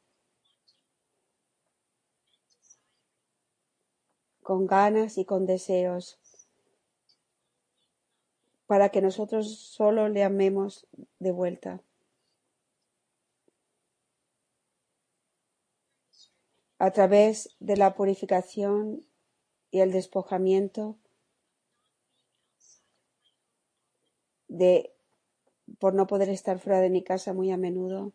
[4.43, 6.19] con ganas y con deseos
[8.65, 10.87] para que nosotros solo le amemos
[11.19, 11.81] de vuelta.
[16.79, 19.05] A través de la purificación
[19.69, 20.97] y el despojamiento
[24.47, 24.91] de
[25.77, 28.13] por no poder estar fuera de mi casa muy a menudo,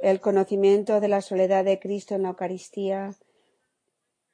[0.00, 3.14] el conocimiento de la soledad de Cristo en la Eucaristía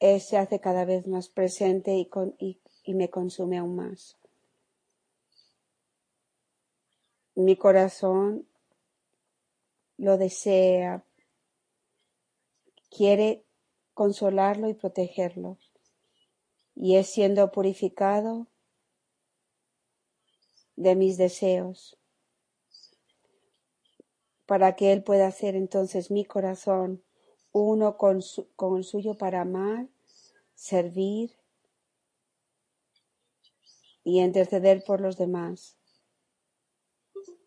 [0.01, 4.17] eh, se hace cada vez más presente y, y me consume aún más.
[7.35, 8.47] Mi corazón
[9.97, 11.05] lo desea,
[12.95, 13.45] quiere
[13.95, 15.59] consolarlo y protegerlo,
[16.75, 18.49] y es siendo purificado
[20.77, 21.99] de mis deseos,
[24.47, 27.03] para que Él pueda hacer entonces mi corazón
[27.53, 28.21] uno con,
[28.57, 29.89] con el suyo para amar,
[30.55, 31.33] servir
[34.05, 35.77] y interceder por los demás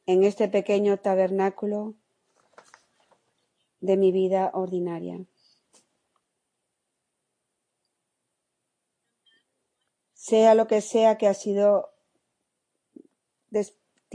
[0.06, 1.96] en este pequeño tabernáculo
[3.80, 5.26] de mi vida ordinaria.
[10.28, 11.94] Sea lo que sea que ha sido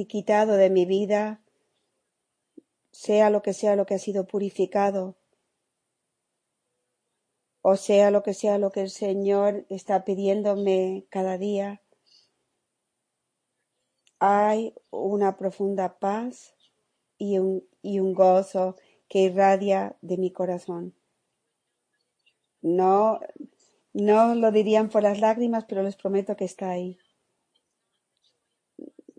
[0.08, 1.40] quitado de mi vida,
[2.90, 5.14] sea lo que sea lo que ha sido purificado,
[7.62, 11.80] o sea lo que sea lo que el Señor está pidiéndome cada día,
[14.18, 16.56] hay una profunda paz
[17.18, 18.74] y un, y un gozo
[19.08, 20.92] que irradia de mi corazón.
[22.62, 23.20] No,
[23.92, 26.98] no lo dirían por las lágrimas, pero les prometo que está ahí.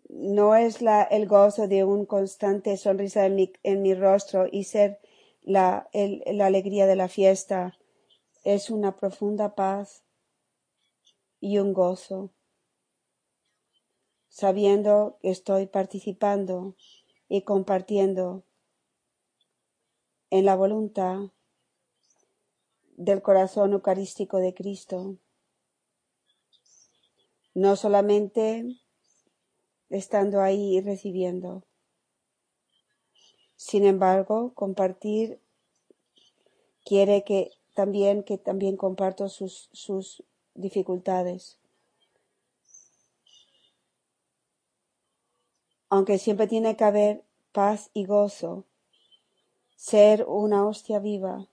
[0.09, 4.99] No es la, el gozo de un constante sonrisa en mi, rostro y ser
[5.41, 5.89] la
[6.41, 7.77] alegría de la fiesta.
[8.43, 10.03] Es una profunda paz
[11.39, 12.31] y un gozo
[14.31, 16.75] sabiendo que estoy participando
[17.27, 18.43] y compartiendo
[20.29, 21.31] en la voluntad
[23.03, 25.17] del corazón eucarístico de Cristo.
[27.53, 28.65] No solamente
[29.89, 31.63] estando ahí y recibiendo.
[33.55, 35.39] Sin embargo, compartir
[36.85, 40.23] quiere que también que también comparto sus, sus
[40.55, 41.61] dificultades.
[45.91, 48.63] aunque siempre tiene que haber paz y gozo,
[49.75, 51.50] ser una hostia viva.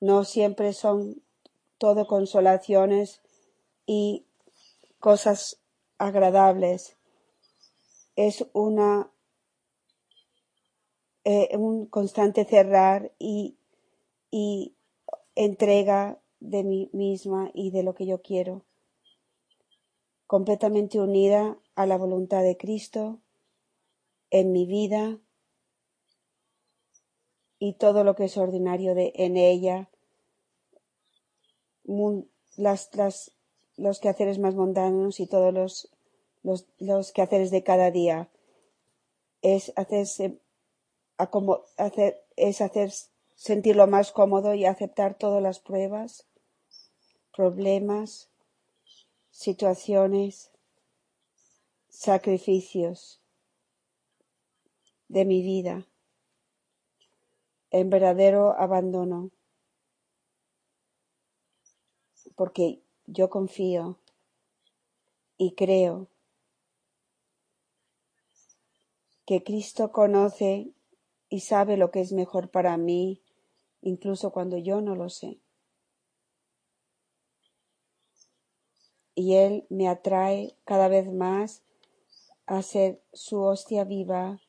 [0.00, 1.22] No siempre son
[1.78, 3.22] todo consolaciones
[3.86, 4.24] y
[4.98, 5.58] cosas
[5.98, 6.96] agradables.
[8.16, 9.10] Es una
[11.24, 13.56] eh, un constante cerrar y,
[14.30, 14.76] y
[15.34, 18.62] entrega de mí misma y de lo que yo quiero
[20.26, 23.20] completamente unida a la voluntad de Cristo
[24.30, 25.18] en mi vida
[27.58, 29.88] y todo lo que es ordinario de, en ella,
[33.76, 35.88] los quehaceres más mundanos y todos los,
[36.42, 38.28] los, los quehaceres de cada día.
[39.42, 40.38] Es hacerse,
[41.16, 42.92] hacer, es hacer
[43.36, 46.26] sentirlo más cómodo y aceptar todas las pruebas,
[47.34, 48.28] problemas,
[49.30, 50.50] situaciones,
[51.88, 53.20] sacrificios
[55.08, 55.86] de mi vida
[57.70, 59.30] en verdadero abandono,
[62.34, 63.98] porque yo confío
[65.36, 66.08] y creo
[69.26, 70.72] que Cristo conoce
[71.28, 73.22] y sabe lo que es mejor para mí,
[73.82, 75.40] incluso cuando yo no lo sé.
[79.14, 81.62] Y Él me atrae cada vez más
[82.46, 84.40] a ser su hostia viva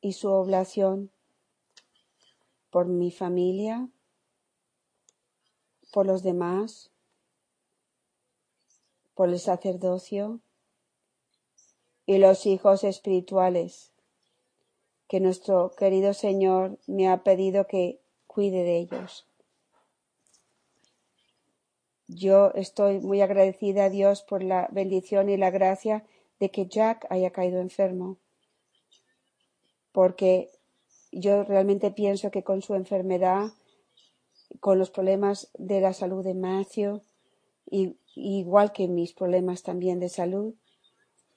[0.00, 1.10] y su oblación
[2.76, 3.88] por mi familia,
[5.94, 6.90] por los demás,
[9.14, 10.40] por el sacerdocio
[12.04, 13.92] y los hijos espirituales
[15.08, 19.26] que nuestro querido Señor me ha pedido que cuide de ellos.
[22.08, 26.04] Yo estoy muy agradecida a Dios por la bendición y la gracia
[26.40, 28.18] de que Jack haya caído enfermo,
[29.92, 30.50] porque
[31.18, 33.52] yo realmente pienso que con su enfermedad,
[34.60, 37.02] con los problemas de la salud de Matthew,
[37.70, 40.54] y, igual que mis problemas también de salud,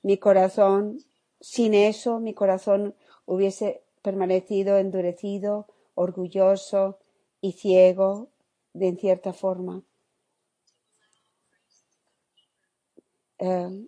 [0.01, 0.99] mi corazón,
[1.39, 6.99] sin eso, mi corazón hubiese permanecido endurecido, orgulloso
[7.41, 8.29] y ciego
[8.73, 9.83] de en cierta forma.
[13.39, 13.87] Eh,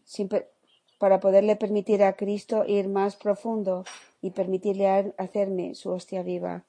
[1.02, 3.86] para poderle permitir a Cristo ir más profundo
[4.22, 4.88] y permitirle
[5.18, 6.64] hacerme su hostia viva.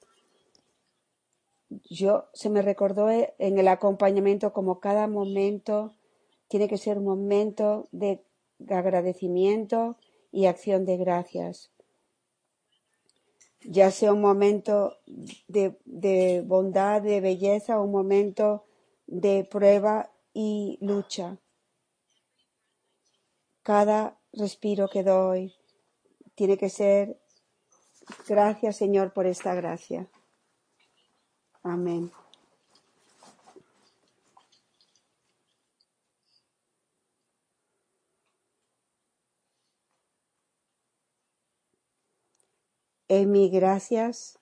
[1.91, 5.93] Yo se me recordó en el acompañamiento como cada momento
[6.49, 8.25] tiene que ser un momento de
[8.71, 9.99] agradecimiento
[10.31, 11.71] y acción de gracias
[13.65, 14.97] ya sea un momento
[15.47, 18.65] de, bondad, de belleza, un momento
[19.07, 21.39] de prueba y lucha.
[23.63, 25.55] Cada respiro que doy
[26.35, 27.21] tiene que ser
[28.27, 30.09] gracias Señor por esta gracia.
[31.63, 32.11] Amén.
[43.15, 44.39] Emi, gracias,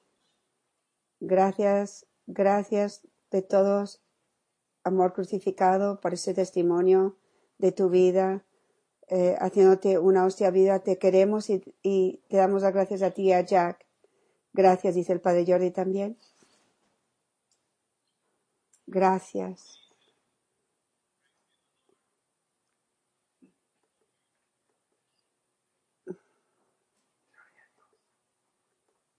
[1.18, 4.00] gracias, gracias de todos,
[4.84, 7.16] amor crucificado, por ese testimonio
[7.58, 8.44] de tu vida,
[9.10, 10.80] eh, haciéndote una hostia vida.
[10.80, 13.86] Te queremos y, y te damos las gracias a ti a Jack.
[14.52, 16.16] Gracias, dice el Padre Jordi también.
[18.86, 19.79] Gracias.